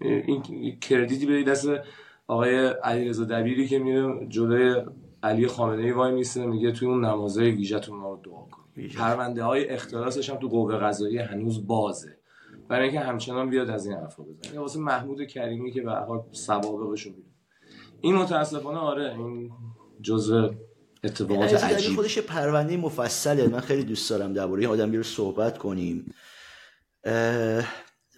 [0.00, 1.68] این کردیتی بدی دست
[2.26, 4.82] آقای علیرضا دبیری که میره جلوی
[5.22, 8.65] علی خامنه ای وای میسته میگه توی اون نمازهای ویژه‌تون ما رو دعا کنید
[8.96, 12.18] پرونده های اختلاسش هم تو قوه قضایی هنوز بازه.
[12.68, 14.60] برای اینکه همچنان بیاد از این حرفا بزنه.
[14.60, 17.12] واسه محمود کریمی که به حال سوابقش رو
[18.00, 19.50] این متاسفانه آره این
[20.02, 20.50] جزء
[21.04, 21.96] اتفاقات عجیب.
[21.96, 23.48] خودش پرونده مفصله.
[23.48, 26.14] من خیلی دوست دارم درباره این آدمی رو صحبت کنیم.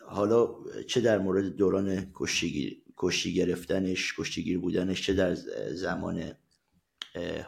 [0.09, 0.49] حالا
[0.87, 5.35] چه در مورد دوران کشتیگیر کشتی گرفتنش کشتیگیر بودنش چه در
[5.73, 6.33] زمان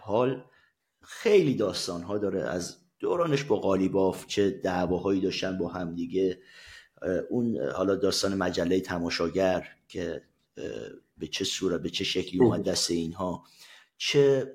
[0.00, 0.44] حال؟
[1.02, 6.38] خیلی داستان ها داره از دورانش با قالیباف چه دعواهایی داشتن با همدیگه
[7.30, 10.22] اون حالا داستان مجله تماشاگر که
[11.18, 13.44] به چه صورت به چه شکلی اومد دست اینها
[13.96, 14.52] چه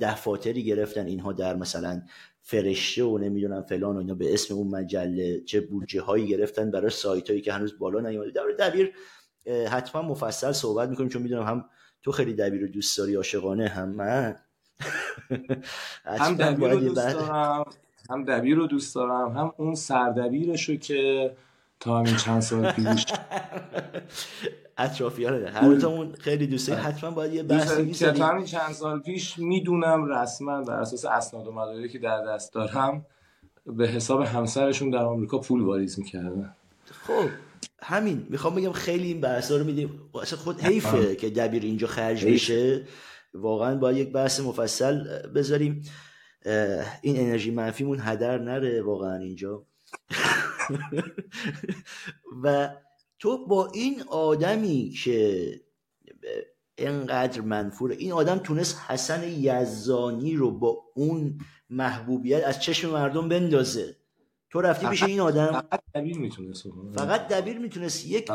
[0.00, 2.02] دفاتری گرفتن اینها در مثلا
[2.40, 6.90] فرشته و نمی‌دونم فلان و اینا به اسم اون مجله چه بودجه هایی گرفتن برای
[6.90, 8.30] سایت هایی که هنوز بالا نیومده.
[8.30, 8.92] در دبیر
[9.68, 11.64] حتما مفصل صحبت می‌کنیم چون می‌دونم هم
[12.02, 14.36] تو خیلی دبیر رو دوست داری عاشقانه هم من.
[16.06, 17.64] هم دبیر رو دوست دارم
[18.10, 21.30] هم دبیر رو دوست دارم هم اون سردبیرشو که
[21.80, 23.06] تا همین چند سال پیش
[24.78, 26.74] اطرافیان هر اون خیلی دوسته.
[26.74, 31.52] حتما باید یه بحثی تا همین چند سال پیش می‌دونم رسما بر اساس اسناد و
[31.52, 33.06] مدارکی که در دست دارم
[33.66, 36.54] به حساب همسرشون در آمریکا پول واریز می‌کردن.
[37.06, 37.28] خب
[37.82, 38.26] همین.
[38.30, 40.00] می‌خوام بگم خیلی این بحثا رو میدیم.
[40.36, 42.84] خود حیفه که دبیر اینجا خرج بشه.
[43.40, 45.82] واقعا با یک بحث مفصل بذاریم
[47.02, 49.66] این انرژی منفیمون هدر نره واقعا اینجا.
[52.42, 52.76] و
[53.18, 55.50] تو با این آدمی که
[56.78, 61.38] انقدر منفور این آدم تونست حسن یزانی رو با اون
[61.70, 63.96] محبوبیت از چشم مردم بندازه.
[64.50, 68.30] تو رفتی پیش این آدم؟ فقط دبیر می‌تونست فقط دبیر می‌تونست؟ یک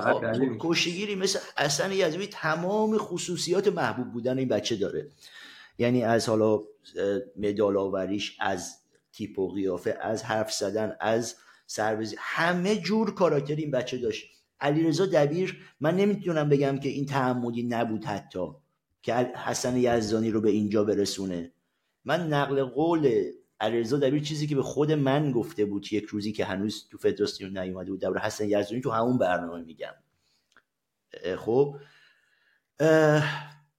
[0.60, 5.12] کشگیری مثل حسن یزوی تمام خصوصیات محبوب بودن این بچه داره.
[5.78, 6.60] یعنی از حالا
[7.38, 8.76] مدال آوریش از
[9.14, 11.36] تیپ و قیافه از حرف زدن از
[11.68, 14.26] سربزی همه جور کاراکتر این بچه داشت.
[14.60, 18.48] علیرضا دبیر من نمی‌تونم بگم که این تعمدی نبود حتی
[19.02, 21.52] که حسن یزدانی رو به اینجا برسونه.
[22.06, 23.32] من نقل قول
[23.62, 27.58] علیرضا دبیر چیزی که به خود من گفته بود یک روزی که هنوز تو فدراسیون
[27.58, 29.94] نیومده بود در حسن یزدانی تو همون برنامه میگم.
[31.38, 31.76] خب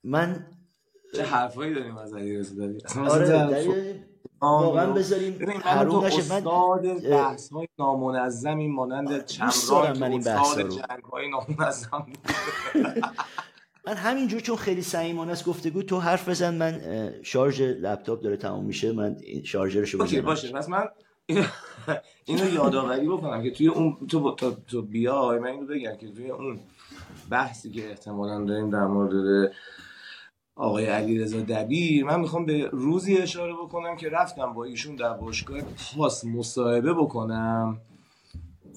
[0.04, 0.46] من
[1.14, 4.04] چه حرفایی داریم از علیرضا دبیر؟ آره
[4.40, 6.40] واقعا بذاریم حروم نشه.
[6.40, 6.44] من
[7.10, 10.68] بحث های نامنظمی مانند چمران من این بحث رو.
[10.68, 12.06] جنگ های نامنظم.
[13.86, 16.80] من همینجور چون خیلی صمیمانه است گفتگو تو حرف بزن من
[17.22, 20.22] شارژ لپتاپ داره تموم میشه من شارژرشو بزنم.
[20.22, 20.88] باشه پس من
[22.24, 26.30] اینو یادآوری بکنم که توی اون تو تو, تو بیای من اینو بگم که توی
[26.30, 26.60] اون
[27.30, 29.52] بحثی که احتمالا داریم در مورد
[30.56, 35.60] آقای علیرضا دبیر من می‌خوام به روزی اشاره بکنم که رفتم با ایشون در باشگاه
[35.96, 37.80] پاس مصاحبه بکنم.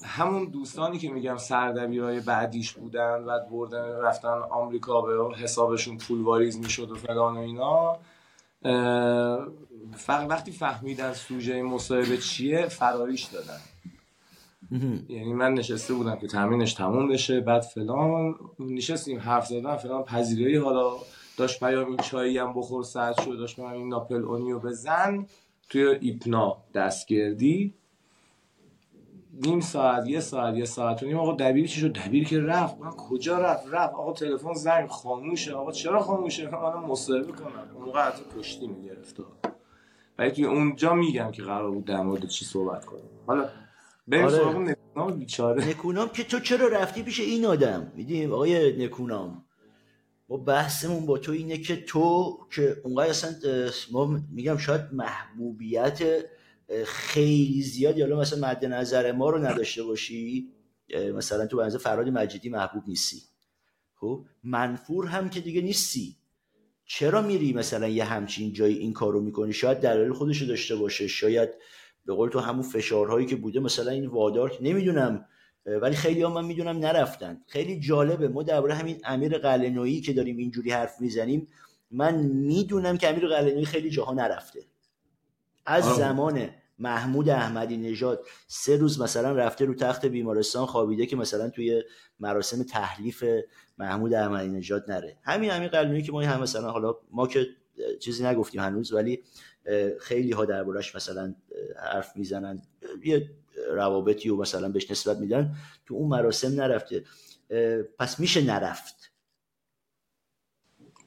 [0.06, 6.58] همون دوستانی که میگم سردبیرای بعدیش بودن و بردن رفتن آمریکا به حسابشون پول واریز
[6.58, 7.96] می‌شد و فلان و اینا
[9.96, 13.58] فقط وقتی فهمیدن سوژه مصاحبه چیه فراریش دادن.
[15.08, 20.56] یعنی من نشسته بودم که تامینش تموم بشه بعد فلان نشستیم حرف زدن فلان پذیرایی.
[20.56, 20.92] حالا
[21.36, 25.26] داشت پیام این چایی هم بخور ساعت شد داشت پیام این ناپل اونیو بزن.
[25.70, 27.74] توی ایپنا دستگردی.
[29.42, 31.18] نیم ساعت یه ساعت یه ساعت و نیم.
[31.18, 32.78] آقا دبیر چی شد؟ دبیر که رفت.
[32.78, 33.94] من کجا رفت؟ رفت.
[33.94, 35.52] آقا تلفن زنگ خاموشه.
[35.52, 37.70] آقا چرا خاموشه؟ من مصاحبه کنم.
[37.74, 39.16] اون موقع حتی کشتی می‌گرفت.
[40.18, 43.10] ولی توی اونجا میگم که قرار بود در مورد چی صحبت کنیم.
[43.26, 43.48] حالا
[44.08, 44.36] بریم آره.
[44.36, 45.68] سراغ نکونام بیچاره.
[45.68, 49.44] نکونام که تو چرا رفتی پیش این آدم؟ میدیم آقای نکونام
[50.28, 53.30] ما بحثمون با تو اینه که تو که اونقدر اصلا
[53.92, 56.02] ما میگم شاید محبوبیت
[56.86, 60.48] خیلی زیادی حالا مثلا مد نظر ما رو نداشته باشی
[61.14, 63.22] مثلا تو بنظر فراد مجیدی محبوب نیستی.
[63.94, 66.16] خب؟ منفور هم که دیگه نیستی.
[66.84, 71.48] چرا میری مثلا یه همچین جایی این کارو می‌کنی؟ شاید دلایل خودشو داشته باشه شاید
[72.06, 75.26] به قول تو همون فشارهایی که بوده مثلا این وادار نمی‌دونم
[75.66, 77.40] ولی خیلی هم من می‌دونم نرفتن.
[77.46, 81.48] خیلی جالبه ما درباره همین امیر قلنویی که داریم اینجوری حرف می‌زنیم
[81.90, 84.64] من می‌دونم که امیر قلنویی خیلی جاها نرفته.
[85.66, 91.50] از زمان محمود احمدی نژاد سه روز مثلا رفته رو تخت بیمارستان خوابیده که مثلا
[91.50, 91.82] توی
[92.20, 93.24] مراسم تحلیف
[93.78, 95.16] محمود احمدی نژاد نره.
[95.22, 97.46] همین امیر قلنویی که ما هم مثلا حالا ما که
[98.00, 99.22] چیزی نگفتیم هنوز ولی
[100.00, 101.34] خیلی ها دربارش مثلا
[101.92, 102.62] حرف می‌زنن
[103.04, 103.30] یه
[103.70, 105.56] روابطی و مثلا بهش نسبت میدن
[105.86, 107.04] تو اون مراسم نرفته.
[107.98, 109.12] پس میشه نرفت.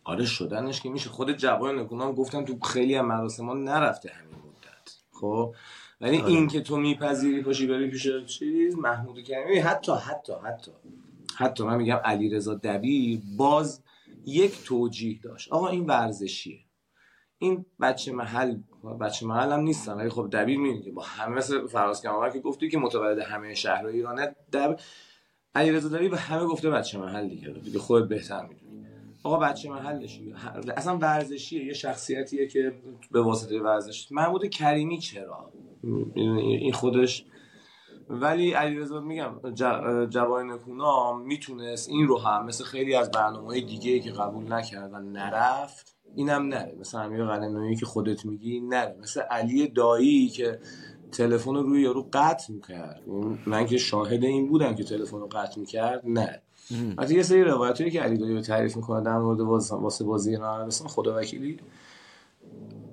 [0.03, 1.09] آره شدنش که میشه.
[1.09, 4.48] خود جوان نکنم گفتم تو خیلی از مراسم ها نرفته همین
[5.21, 5.55] خب.
[6.01, 6.27] ولی آره.
[6.27, 10.71] این که تو میپذیری پاشی بری پیش چیز محمود کریمی حتی حتی حتی
[11.35, 13.81] حتی من میگم علیرضا دبیر باز
[14.25, 15.51] یک توجیه داشت.
[15.51, 16.59] آقا این ورزشیه.
[17.37, 18.57] این بچه محل
[19.01, 22.69] بچه محل هم نیستن ولی خب دبیر میگه با همه مثل فراز کماور که گفتی
[22.69, 24.79] که متولد همه شهر ایرانه دب
[25.55, 27.49] علیرضا دبیر به همه گفته بچه محل دیگه.
[27.49, 28.68] دیگه خودت بهتر می‌دونی.
[29.23, 30.19] آقا بچه محلش
[30.77, 32.73] اصلا ورزشیه یه شخصیتیه که
[33.11, 34.11] به واسطه ورزش.
[34.11, 35.51] محمود کریمی چرا؟
[36.13, 37.25] این خودش.
[38.09, 39.39] ولی علیرضا میگم
[40.09, 44.99] جوای نکونا می‌تونست این رو هم مثل خیلی از برنامه دیگه که قبول نکرد و
[44.99, 46.75] نرفت اینم نره.
[46.79, 48.95] مثل امیر قلنویی که خودت میگی نره.
[49.01, 50.59] مثل علی دایی که
[51.11, 53.03] تلفن رو روی یارو قطع می‌کرد.
[53.47, 56.41] من که شاهد این بودم که تلفن رو قطع می‌کرد نه
[56.99, 59.39] حتی یه سری روایتی که علی رو تعریف می‌کنه در مورد
[59.71, 61.59] واسه بازی عربستان خدا وکیلی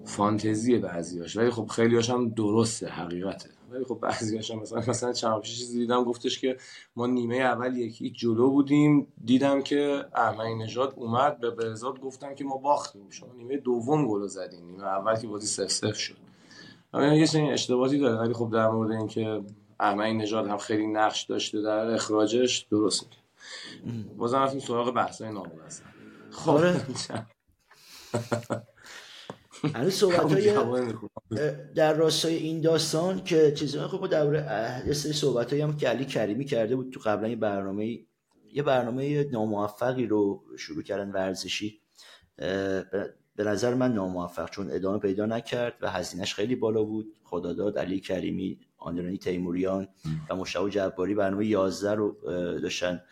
[0.05, 3.51] فانتزیه بعضیاش ولی خب خیلی هم درسته حقیقته.
[3.70, 6.57] ولی خب بعضیاش هم مثلا مثلا چند چیزی دیدم گفتش که
[6.97, 12.45] ما نیمه اول یکی جلو بودیم دیدم که احمدی نژاد اومد به بهزاد گفتم که
[12.45, 13.11] ما باختیم.
[13.11, 16.16] شما نیمه دوم گل زدیم نیمه اول که بازی 0 0 شد.
[16.95, 19.43] یه سری اشتباهی داره ولی خب در مورد اینکه
[19.81, 23.26] احمدی نژاد هم خیلی نقش داشته در اخراجش درست میگه.
[24.16, 25.84] بازم رفتیم سراغ بحثای نامنظم
[26.30, 26.61] خب.
[29.74, 30.94] هنوز صحبت های
[31.74, 34.12] در راستای این داستان که چیزی خب
[34.86, 37.99] یه سری صحبت هم که علی کریمی کرده بود تو قبلا یه برنامه
[38.53, 41.80] یه برنامه ناموفقی رو شروع کردن ورزشی.
[43.36, 47.07] به نظر من ناموفق چون ادامه پیدا نکرد و هزینهش خیلی بالا بود.
[47.24, 49.88] خداداد علی کریمی آنرانی تیموریان
[50.30, 52.16] و مشتاق جباری برنامه 11 رو
[52.62, 53.03] داشتن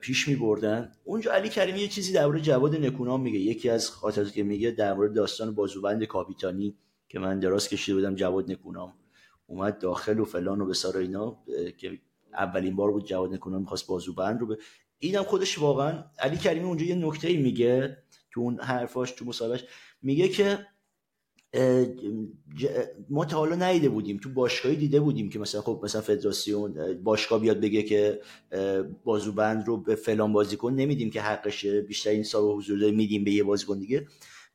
[0.00, 3.38] پیش می بردن اونجا علی کریمی یه چیزی درباره جواد نکونام میگه.
[3.38, 6.76] یکی از خاطراتی که میگه در مورد داستان بازوبند کاپیتانی
[7.08, 8.92] که من دراز کشیده بودم جواد نکونام
[9.46, 11.38] اومد داخل و فلان و بسار اینا
[11.78, 11.98] که
[12.32, 14.58] اولین بار بود جواد نکونام می‌خواست بازوبند رو به
[14.98, 17.96] اینم خودش واقعا علی کریمی اونجا یه نکته میگه
[18.30, 19.64] تو اون حرفاش تو مصاحبهش
[20.02, 20.66] میگه که
[23.10, 24.18] ما تا حالا ندیده بودیم.
[24.22, 28.20] تو باشگاهی دیده بودیم که مثلا خب مثلا فدراسیون باشگاه بیاد بگه که
[29.04, 33.42] بازوبند رو به فلان بازیکن نمیدیم که حقشه بیشتر این سال حضور میدیم به یه
[33.44, 34.06] بازیکن دیگه.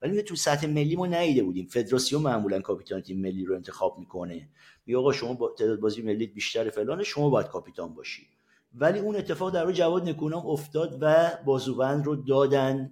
[0.02, 1.68] ولی تو سطح ملی ما ندیده بودیم.
[1.68, 4.50] فدراسیون معمولا کاپیتان تیم ملی رو انتخاب می‌کنه.
[4.86, 8.28] میگه آقا شما با تعداد بازی ملی بیشتر فلان شما باید کاپیتان باشی.
[8.76, 12.92] ولی اون اتفاق در جواد نکونام افتاد و بازوبند رو دادن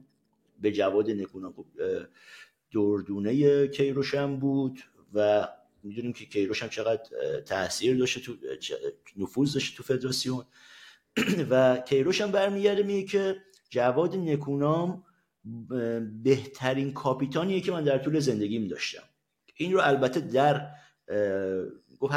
[0.62, 1.54] به جواد نکونام.
[1.54, 1.66] خب،
[2.74, 4.80] دردونه کیروش هم بود
[5.14, 5.48] و
[5.84, 7.04] می‌دونیم که کیروش هم چقدر
[7.40, 8.36] تاثیر داشته تو
[9.18, 10.46] نفوذ داشته تو فدراسیون.
[11.52, 13.36] و کیروش هم برمیگرده میگه که
[13.70, 15.04] جواد نکونام
[16.24, 19.04] بهترین کاپیتانیه که من در طول زندگیم داشتم.
[19.56, 20.68] این رو البته در
[22.00, 22.14] گفت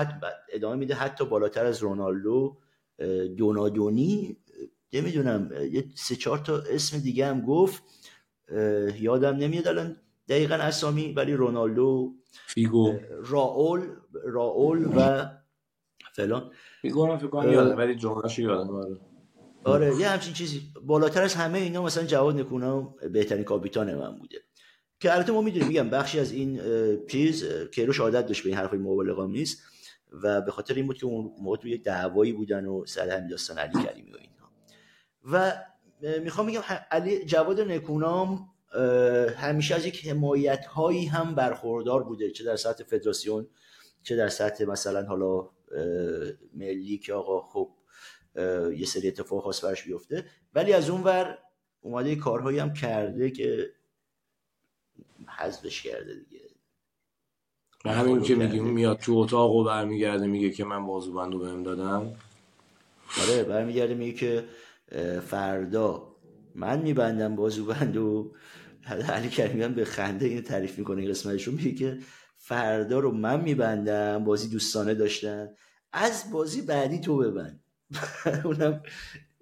[0.52, 2.56] ادامه میده حتی بالاتر از رونالدو
[3.36, 4.36] دونادونی
[4.92, 7.82] نمی‌دونم یه سه چهار تا اسم دیگه هم گفت
[9.00, 9.96] یادم نمیاد الان
[10.28, 12.14] دقیقا اسامی ولی رونالدو
[12.46, 12.98] فیگو.
[13.10, 13.82] راول
[14.24, 15.26] راول و
[16.12, 16.50] فلان.
[16.82, 19.00] فیگو هم فکر یادم ولی جمعه‌شو یادم
[19.64, 20.62] آره یه همچین چیزی.
[20.82, 22.80] بالاتر از همه اینا مثلا جواد نکونا
[23.12, 24.38] بهترین کاپیتان من بوده.
[25.00, 26.60] که البته ما می‌دونیم میگم بخشی از این
[27.06, 29.62] چیز کیروش عادت داشت به این حرفای مبالغه نیست
[30.22, 33.28] و به خاطر این بود که اون موقع تو یک دعوایی بودن و سر همین
[33.28, 34.50] داستان علی کریمی و اینها.
[35.32, 35.52] و
[36.20, 36.60] می‌خوام بگم
[36.90, 38.48] علی جواد نکونام
[39.36, 43.46] همیشه از یک حمایت هایی هم برخوردار بوده چه در سطح فدراسیون
[44.02, 45.48] چه در سطح مثلا حالا
[46.54, 47.70] ملی که آقا خب
[48.76, 50.24] یه سری اتفاق خاص برش بیفته.
[50.54, 51.38] ولی از اون ور
[51.80, 53.70] اومده کارهایی هم کرده که
[55.38, 56.44] حذفش کرده دیگه.
[57.84, 62.12] و همین که میگیم میاد تو اتاق و برمیگرده میگه که من بازوبندو بهم دادم
[63.22, 64.44] آره برمیگرده میگه که
[65.20, 66.14] فردا
[66.54, 68.32] من میبندم بازوبندو
[68.86, 71.98] علی کریمیان به خنده این تعریف می‌کنه این قسمتش رو میگه که
[72.36, 75.48] فردا رو من میبندم بازی دوستانه داشتن.
[75.92, 77.64] از بازی بعدی تو ببند.
[78.44, 78.82] اونم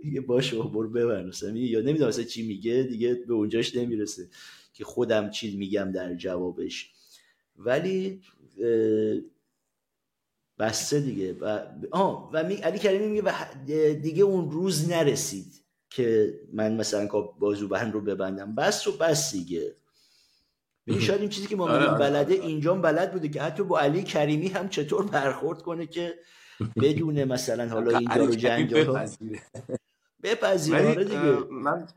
[0.05, 1.35] یه باشه برو ببند.
[1.55, 4.29] یا نمی‌دونم مثلا چی میگه دیگه به اونجاش نمی‌رسه
[4.73, 6.93] که خودم چی میگم در جوابش.
[7.57, 8.23] ولی
[10.59, 11.33] بسته دیگه.
[11.33, 11.59] و
[11.91, 15.62] آه و علی کریمی میگه دیگه اون روز نرسید.
[15.93, 18.55] که من مثلا بازو بند رو ببندم.
[18.55, 19.77] بس رو بس دیگه.
[20.87, 21.99] ببین شاید این چیزی که ما آره, آره.
[21.99, 26.15] بلده اینجا بلد بوده که حتی با علی کریمی هم چطور برخورد کنه که
[26.83, 29.09] بدون مثلا حالا این رو جنجال
[30.23, 30.89] بپذیره.
[30.89, 31.33] آره دیگه.
[31.51, 31.89] من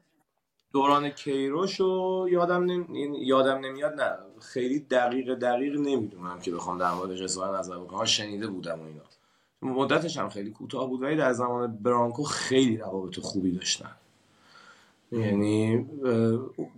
[0.73, 3.25] دوران کیروش رو یادم نمی...
[3.25, 8.05] یادم نمیاد نه خیلی دقیق دقیق نمی‌دونم که بخوام در موردش اظهار نظر بکنم.
[8.05, 9.01] شنیده بودم و اینا.
[9.61, 13.95] مدتش هم خیلی کوتاه بود ولی در زمان برانکو خیلی روابط خوبی داشتن.
[15.11, 15.85] یعنی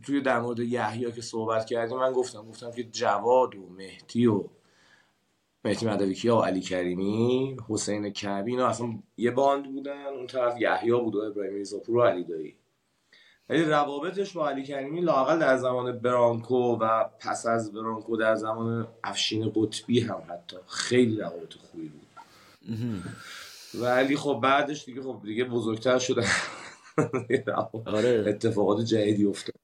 [0.05, 4.43] توی در مورد یحیی که صحبت کردیم من گفتم گفتم که جواد و مهدی و
[5.65, 10.91] مهدی مدویکی و علی کریمی حسین کعبی اینا اصلا یه باند بودن اون طرف یحیی
[10.91, 12.55] بود و ابراهیم ریزاپور و علی دایی.
[13.49, 18.87] ولی روابطش با علی کریمی لاقل در زمان برانکو و پس از برانکو در زمان
[19.03, 22.06] افشین قطبی هم حتی خیلی روابط خوبی بود.
[23.81, 26.25] ولی خب بعدش دیگه خب دیگه بزرگتر شده.
[27.85, 28.23] آره.
[28.27, 29.55] اتفاقات جدیدی افتاد.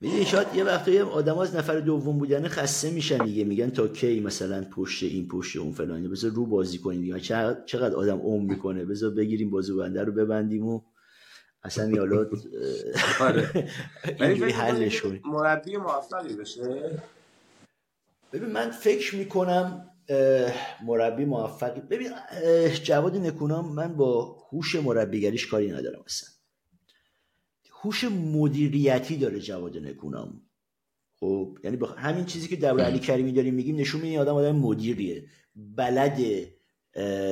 [0.00, 3.44] می‌دونی شاید یه وقتایی آدم از نفر دوم بودن خسته میشن دیگه.
[3.44, 6.08] میگن تا کی مثلا پشت این پشت اون فلانی.
[6.08, 7.20] بذار رو بازی کنیم دیگه.
[7.66, 8.84] چقدر آدم عمر می‌کنه.
[8.84, 10.80] بذار بگیریم بازی بنده رو ببندیم و
[11.62, 12.16] اصلا یالا
[13.20, 13.70] آره.
[14.20, 15.22] اینجوری حلش کنیم.
[15.24, 17.02] مربی موفقی بشه؟
[18.32, 19.90] ببین من فکر می‌کنم
[20.84, 21.80] مربی موفقی.
[21.80, 22.10] ببین
[22.82, 26.28] جواد نکونام من با هوش مربیگریش کاری ندارم اصلا.
[27.82, 30.42] هوش مدیریتی داره جواد نکونام
[31.20, 35.24] خب یعنی همین چیزی که در علی کریمی داریم میگیم نشون میده آدم آدم مدیریه.
[35.56, 36.18] بلد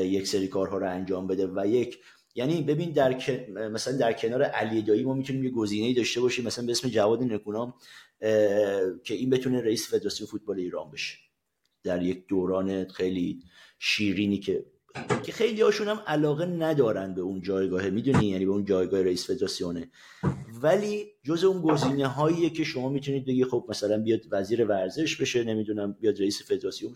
[0.05, 1.99] یک سری کارها رو انجام بده و یک
[2.35, 3.21] یعنی ببین در
[3.51, 6.45] مثلا در کنار علی دایی ما می‌تونیم یه گزینه‌ای داشته باشیم.
[6.45, 7.75] مثلا به اسم جواد نکونام
[9.05, 11.19] که این بتونه رئیس فدراسیون فوتبال ایران بشه.
[11.87, 13.43] در یک دوران خیلی
[13.79, 14.65] شیرینی که
[15.23, 19.31] که خیلی هاشون هم علاقه ندارن به اون جایگاه می‌دونی؟ یعنی به اون جایگاه رئیس
[19.31, 19.91] فدراسیونه.
[20.63, 25.45] ولی جز اون گزینه هاییه که شما می‌تونید بگی خب مثلا بیاد وزیر ورزش بشه
[25.45, 26.95] نمی‌دونم بیاد رئیس فدراسیون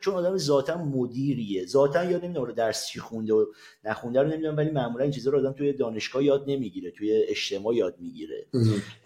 [0.00, 1.66] چون آدم ذاتا مدیریه.
[1.66, 3.46] ذاتا یاد نمی‌دونم درس چی خونده و
[3.84, 7.74] نخونده رو نمی‌دونم ولی معمولا این چیزا رو آدم توی دانشگاه یاد نمی‌گیره توی اجتماع
[7.74, 8.46] یاد می‌گیره.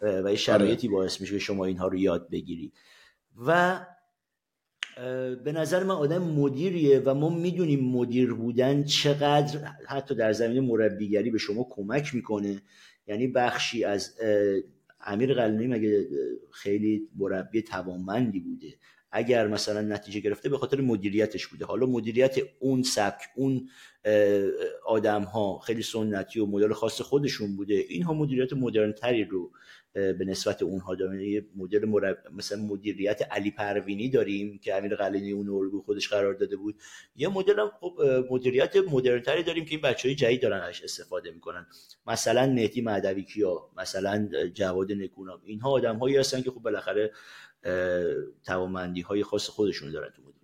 [0.02, 2.72] و شرایطی باعث میشه که شما اینها رو یاد بگیری.
[3.46, 3.80] و
[5.44, 11.30] به نظر من آدم مدیریه و ما می‌دونیم مدیر بودن چقدر حتی در زمین مربیگری
[11.30, 12.62] به شما کمک می‌کنه.
[13.06, 14.14] یعنی بخشی از
[15.00, 16.08] امیر قلنی مگه
[16.52, 18.74] خیلی مربی توانمندی بوده.
[19.12, 21.64] اگر مثلا نتیجه گرفته به خاطر مدیریتش بوده.
[21.64, 23.68] حالا مدیریت اون سبک اون
[24.86, 27.74] آدم ها خیلی سنتی و مدل خاص خودشون بوده.
[27.88, 29.50] اینها مدیریت مدرن تری رو
[29.96, 31.20] به نسبت اونها داریم.
[31.20, 32.18] یه مدل مرب...
[32.32, 36.74] مثلا مدیریت علی پروینی داریم که امیر قلینی اون الگو خودش قرار داده بود.
[37.16, 41.30] یه مدل هم خب مدیریت مدرنتری داریم که این بچه های جدید دارن ازش استفاده
[41.30, 41.66] می‌کنن.
[42.06, 45.40] مثلا مهدی مهدوی کیا مثلا جواد نکونام.
[45.44, 47.12] اینها آدم هایی هستن که خب بالاخره
[48.44, 50.36] توانمندی های خاص خودشون دارن تو مدیریت.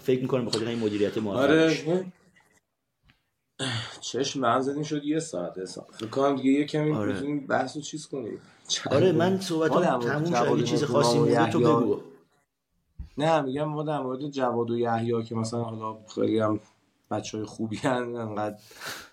[0.00, 1.76] فکر می‌کنم به خاطر این مدیریت ما آره.
[4.00, 7.12] چشم من زدین شد یه ساعت حساب فکر کنم دیگه یه کمی آره.
[7.12, 8.40] بتونیم بحث رو چیز کنیم.
[8.90, 10.64] آره من صحبت تموم شد.
[10.64, 12.00] چیز خاصی مونده تو بگو.
[13.18, 16.60] نه میگم ما در مورد جواد و یحیی که مثلا حالا خیلی هم
[17.10, 18.56] بچه های خوبی هن انقدر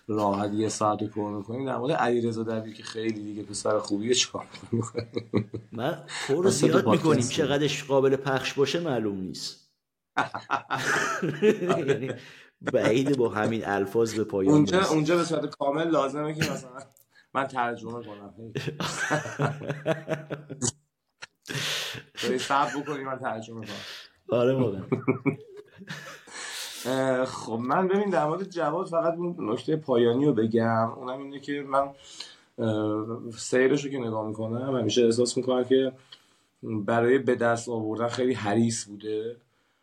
[0.08, 1.66] راحت یه ساعت رو پر می‌کنیم.
[1.66, 4.46] در مورد علی دبی که خیلی دیگه پسر خوبیه چیکار
[5.72, 7.28] من پر زیاد می‌کنیم.
[7.28, 9.62] چقدرش قابل پخش باشه معلوم نیست.
[11.88, 12.10] یعنی
[12.72, 16.70] بعید با همین الفاظ به پایان اونجا اونجا به صورت کامل لازمه که مثلا
[17.34, 18.34] من ترجمه کنم.
[22.38, 23.76] صبر بکنی من ترجمه کنم.
[24.38, 24.82] آره واقعا
[27.24, 30.90] خب من ببین در مورد جواد فقط اون نکته پایانی رو بگم.
[30.90, 31.90] اونم اینه که من
[33.36, 35.92] سیرش رو که نگاه می‌کنم همیشه احساس می‌کنم که
[36.62, 39.36] برای به دست آوردن خیلی حریص بوده.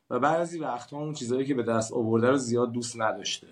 [0.09, 3.47] و بعضی وقتها اون چیزهایی که به دست آورده رو زیاد دوست نداشته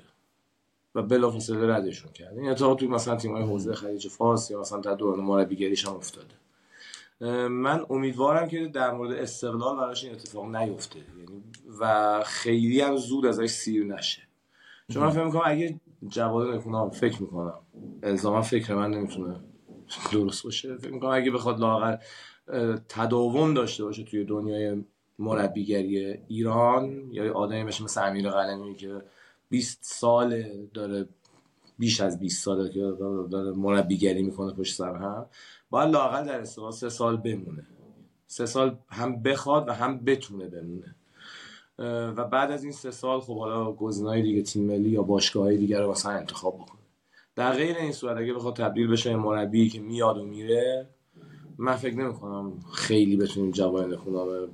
[0.95, 2.37] و بلافاصله ردشون کرد.
[2.37, 6.33] این اتفاق توی مثلا تیم‌های حوزه خلیج فارس یا مثلا در دوران مربیگریش هم افتاده.
[7.47, 10.99] من امیدوارم که در مورد استقلال براش این اتفاق نیفته.
[10.99, 11.43] یعنی
[11.79, 14.21] و خیلی هم زود ازش سیر نشه.
[14.93, 17.59] چون من فکر می‌کنم اگه جواد نکنم فکر می‌کنم
[18.03, 19.35] الزاما فکر من نمی‌تونه
[20.11, 20.77] درست باشه.
[20.77, 21.97] فکر می‌کنم اگه بخواد لاغر
[22.89, 24.83] تداوم داشته باشه توی دنیای
[25.19, 29.01] مربیگری ایران یا آدمی باشه مثل امیر قلمی که
[29.49, 30.43] 20 سال
[30.73, 31.07] داره
[31.79, 32.79] بیش از 20 سال که
[33.31, 35.25] داره مربیگری می‌کنه پشت سر هم
[35.69, 37.67] باید لاقل در استقلال سه سال بمونه.
[38.27, 40.95] سه سال هم بخواد و هم بتونه بمونه.
[42.17, 45.81] و بعد از این سه سال خب حالا گزینه‌های دیگه تیم ملی یا باشگاه‌های دیگر
[45.81, 46.81] رو مثلا انتخاب بکنه.
[47.35, 50.89] در غیر این صورت اگه بخواد تبدیل بشه مربی که میاد و میره
[51.57, 54.49] من فکر نمی کنم خیلی بتونیم جوان نخونام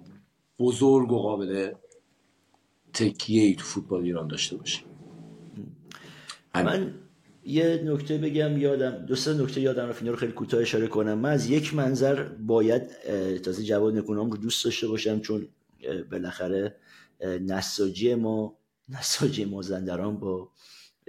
[0.59, 1.71] بزرگ و قابل
[2.93, 4.85] تکیه ای تو فوتبال ایران داشته باشیم.
[6.55, 6.93] من
[7.45, 11.13] یه نکته بگم یادم دو سه نکته یادم رفت رو خیلی کوتاه اشاره کنم.
[11.13, 12.91] من از یک منظر باید
[13.37, 15.47] تازه جواد نکونام رو دوست داشته باشم چون
[16.11, 16.75] بالاخره
[17.21, 18.57] نساجی ما
[18.89, 20.49] نساجی مازندران با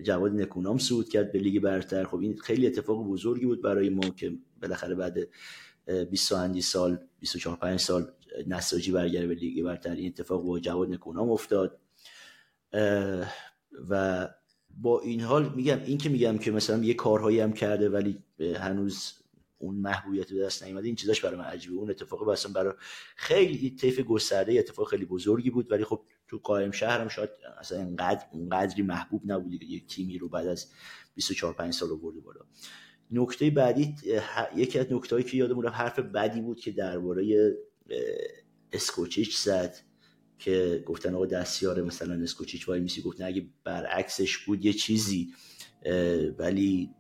[0.03, 2.05] جواد نکونام صعود کرد به لیگ برتر.
[2.05, 4.33] خب این خیلی اتفاق بزرگی بود برای ما که
[4.63, 5.19] بالاخره بعد
[6.11, 8.13] 20 اندی سال 24 5 سال
[8.47, 11.81] نساجی برگرده به لیگ برتر این اتفاق با جواد نکونام افتاد.
[13.89, 14.29] و
[14.77, 19.13] با این حال میگم این که میگم که مثلا یه کارهایی هم کرده ولی هنوز
[19.59, 21.75] اون محبوبیت به دست نیومده این چیزاش برای من عجیبه.
[21.75, 22.75] اون اتفاق مثلا برای
[23.17, 25.73] خیلی طیف گسترده اتفاق خیلی بزرگی بود.
[25.73, 30.29] ولی خب تو قائم شهرم شاید اصلا اینقدر اونقدری محبوب نبودی که یک تیمی رو
[30.29, 30.67] بعد از
[31.15, 32.41] 24 5 سال آورده بالا.
[33.11, 33.95] نکته بعدی
[34.57, 37.55] یکی از نکتهایی که یادمون حرف بدی بود که درباره
[38.73, 39.77] اسکوچیچ زد
[40.39, 43.03] که گفتن آقا دستیار مثلا اسکوچیچ وای میسی.
[43.03, 45.33] گفتن اگه برعکسش بود یه چیزی.
[46.39, 46.91] ولی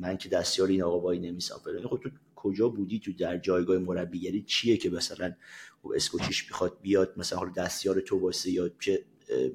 [0.00, 1.88] من که دستیار این آقا وای نمیسم فلان.
[1.88, 5.34] خب تو کجا بودی؟ تو در جایگاه مربیگری چیه که مثلا
[5.82, 9.04] خب اسکوچیش می‌خواد بیاد؟ مثلا حالا دستیار تو واسه یا چه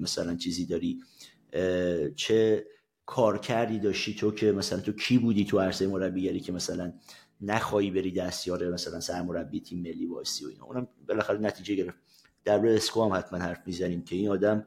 [0.00, 1.02] مثلا چیزی داری؟
[2.16, 2.66] چه
[3.06, 6.92] کار کردی داشتی تو که مثلا تو کی بودی تو عرصه مربیگری که مثلا
[7.40, 10.64] نخواهی بری دستیار مثلا سرمربی تیم ملی واسی و اینا.
[10.64, 11.98] اونم بالاخره نتیجه گرفت.
[12.44, 14.66] در اسکو هم حتما حرف می‌زنیم که این آدم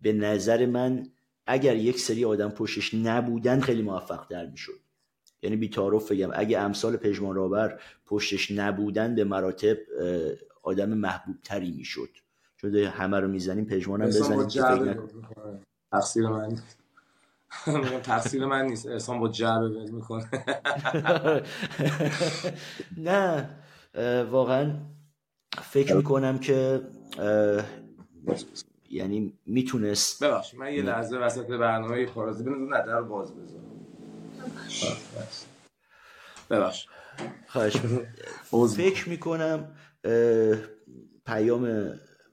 [0.00, 1.06] به نظر من
[1.46, 4.80] اگر یک سری آدم پشتش نبودن خیلی موفق در می‌شد.
[5.42, 9.76] یعنی بی تعارف بگم اگه امثال پژمان رابر پشتش نبودن به مراتب
[10.62, 12.08] آدم محبوب تری می‌شد.
[12.56, 14.98] چون همه رو می‌زنیم پژمان هم بزنیم که فکر
[15.92, 16.58] تقصیر من.
[18.02, 18.86] تقصیر من نیست.
[18.86, 20.30] احسان با جعبه ول می‌کنه.
[22.98, 23.48] نه
[24.30, 24.74] واقعا
[25.62, 26.80] فکر می‌کنم که
[28.90, 33.64] یعنی می‌تونست ببخش من یه لحظه وسط برنامه خارزی بنظر ندر رو باز بذارم.
[36.50, 36.86] ببخش
[37.48, 37.76] خواهش
[38.76, 39.74] فکر می‌کنم
[41.26, 41.92] پیام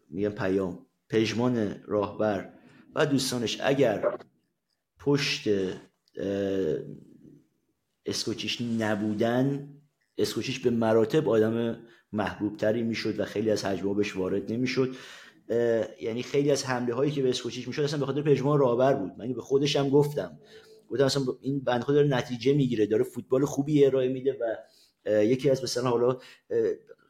[0.09, 2.49] میگم پیام پژمان راهبر
[2.95, 4.17] و دوستانش اگر
[4.99, 5.49] پشت
[8.05, 9.69] اسکوچیش نبودن
[10.17, 11.79] اسکوچیش به مراتب آدم
[12.13, 14.95] محبوب تری می‌شد و خیلی از حجمه بهش وارد نمی‌شد.
[16.01, 19.11] یعنی خیلی از حمله هایی که به اسکوچیش می‌شد اصلا به خاطر پژمان راهبر بود.
[19.17, 20.39] من به خودش هم گفتم.
[20.89, 24.55] گفتم اصلا این بند خود داره نتیجه می‌گیره داره فوتبال خوبی ارائه میده و
[25.23, 26.17] یکی از مثلا حالا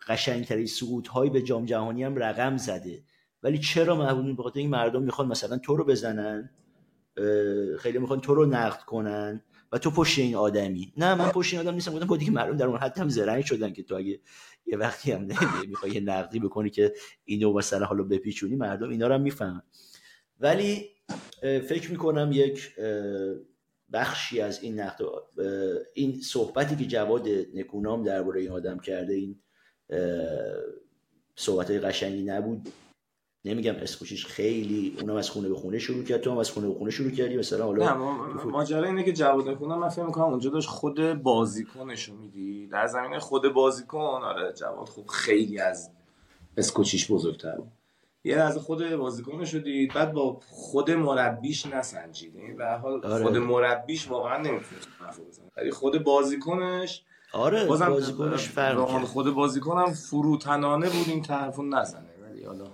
[0.07, 3.03] قشنگترین صعود های به جام جهانی هم رقم زده.
[3.43, 6.49] ولی چرا محبوبین به خاطر این مردم می‌خوان مثلا تو رو بزنن؟
[7.80, 10.93] خیلی می‌خوان تو رو نقد کنن و تو پشت این آدمی.
[10.97, 13.74] نه من پشت این آدم نیستم گفتم که مردم در اون حد هم زرنگ شدن
[13.74, 14.20] که تو اگه
[14.65, 15.28] یه وقتی هم
[15.67, 16.93] می‌خوای یه نقدی بکنی که
[17.26, 19.61] اینو مثلا حالا بپیچونی مردم اینا رو هم می‌فهمن.
[20.39, 20.89] ولی
[21.41, 22.72] فکر می‌کنم یک
[23.93, 25.01] بخشی از این نقد
[25.93, 29.39] این صحبتی که جواد نکونام درباره این آدم کرده این
[31.36, 32.70] صحبت قشنگی نبود.
[33.49, 36.21] نمیگم اسکوچیش خیلی اونم از خونه به خونه شروع کرد.
[36.21, 37.95] تو هم از خونه به خونه شروع کردی مثلا حالا
[38.45, 42.87] ماجرا اینه که جواد نکونام من فکر می‌کنم اونجا داشت خود بازیکنش رو میدی در
[42.87, 45.91] زمینه خود بازیکن آره جواد خوب خیلی از
[46.57, 47.57] اسکوچیش بزرگتر
[48.23, 52.35] یه از خود بازیکن شدید بعد با خود مربیش نسنجید.
[52.35, 53.23] یعنی به حال آره.
[53.23, 54.81] خود مربیش واقعا نمی‌تونه
[55.57, 62.09] ولی خود بازیکنش آره بازم بازیکنش فرق خود بازیکنم فروتنانه بود این طرفو نزنه.
[62.29, 62.65] ولی حالا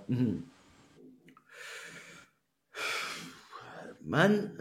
[4.06, 4.52] من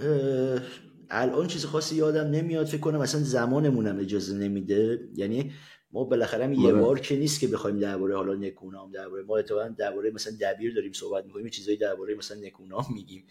[1.10, 5.10] الان چیز خاصی یادم نمیاد فکر کنم اصلا زمانمونم اجازه نمیده.
[5.16, 5.52] یعنی
[5.92, 6.82] ما بالاخره یه بله.
[6.82, 10.92] بار که نیست که بخوایم درباره حالا نکونام درباره ما اتفاقا درباره مثلا دبیر داریم
[10.92, 13.24] صحبت می‌کنیم چیزایی درباره مثلا نکونام میگیم.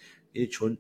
[0.51, 0.79] چون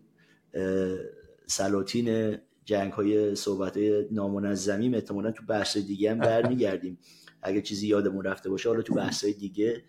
[1.46, 6.98] سلاطین جنگ های صحبت های نامنظمیم احتمالا تو بحث دیگه هم برمیگردیم.
[7.42, 9.82] اگه چیزی یادمون رفته باشه حالا تو بحث دیگه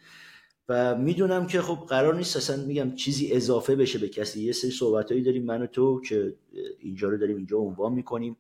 [0.70, 4.42] و می‌دونم که خب قرار نیست اصلا میگم چیزی اضافه بشه به کسی.
[4.42, 6.36] یه سری صحبتایی داریم من و تو که
[6.80, 8.38] اینجا رو داریم اینجا عنوان می‌کنیم.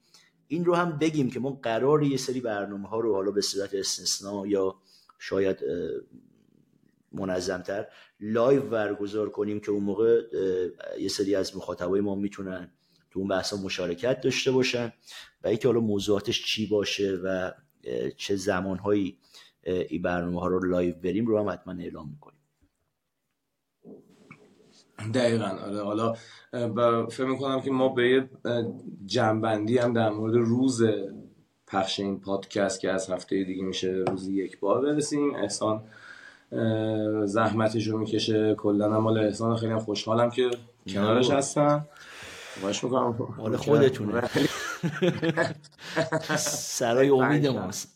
[0.48, 3.74] این رو هم بگیم که ما قرار یه سری برنامه ها رو حالا به صورت
[3.74, 4.76] استثنا یا
[5.20, 5.58] شاید
[7.12, 7.88] منظمتر
[8.20, 10.22] live برگزار کنیم که اون موقع
[11.00, 12.72] یه سری از مخاطبای ما می‌تونن
[13.12, 14.94] تو اون بحثا مشارکت داشته باشن
[15.44, 17.52] و اینکه حالا موضوعاتش چی باشه و
[18.18, 19.18] چه زمانهایی
[19.66, 22.40] این برنامه ها رو live بریم رو هم حتما اعلام می‌کنیم.
[25.14, 25.84] دقیقا آره.
[25.84, 26.14] حالا
[27.08, 28.30] فکر می‌کنم که ما به یه
[29.06, 30.84] جنبندی هم در مورد روز
[31.68, 35.36] پخش این پادکست که از هفته دیگه میشه روزی یک بار برسیم.
[35.36, 35.84] احسان
[37.26, 38.56] زحمتش رو می‌کشه.
[38.56, 40.50] کلا مال احسان خیلی خوشحالم که
[40.88, 41.88] کنارش هستم.
[42.62, 43.36] باش می‌کنم.
[43.38, 44.30] مال خودتونه.
[46.38, 47.95] سرای امید ماست.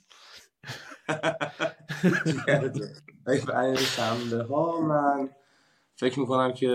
[3.78, 5.30] شنبه ها من
[5.95, 6.70] فکر می‌کنم که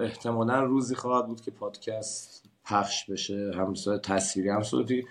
[0.00, 3.50] احتمالا روزی خواهد بود که پادکست پخش بشه.
[3.54, 5.06] هم تصویری هم صوتی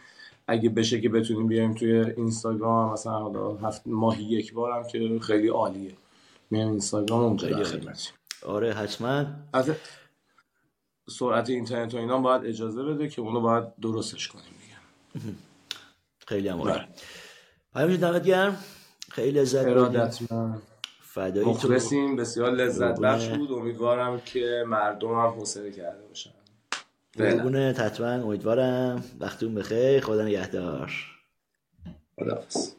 [0.47, 2.93] اگه بشه که بتونیم بیایم توی اینستاگرام.
[2.93, 5.93] مثلا حالا هفت ماهی یک بارم که خیلی عالیه.
[6.51, 8.13] میام اینستاگرام اونجا یه خدمت.
[8.45, 9.25] آره حتما.
[9.53, 9.71] از
[11.09, 15.25] سرعت اینترنت و اینا باید اجازه بده که اونو باید درستش کنیم دیگه.
[16.27, 16.87] خیلی هم
[17.77, 18.57] پیام دمت گرم.
[19.11, 20.19] خیلی لذت ارادت
[21.01, 22.15] فدایی مخلصیم.
[22.15, 23.51] بسیار لذت بخش بود.
[23.51, 26.31] امیدوارم که مردم هم حوصله کرده باشن.
[27.17, 30.01] قربونت حتما امیدوارم وقتون بخیر.
[30.01, 30.91] خدا نگهدار.
[32.19, 32.71] خداحافظ.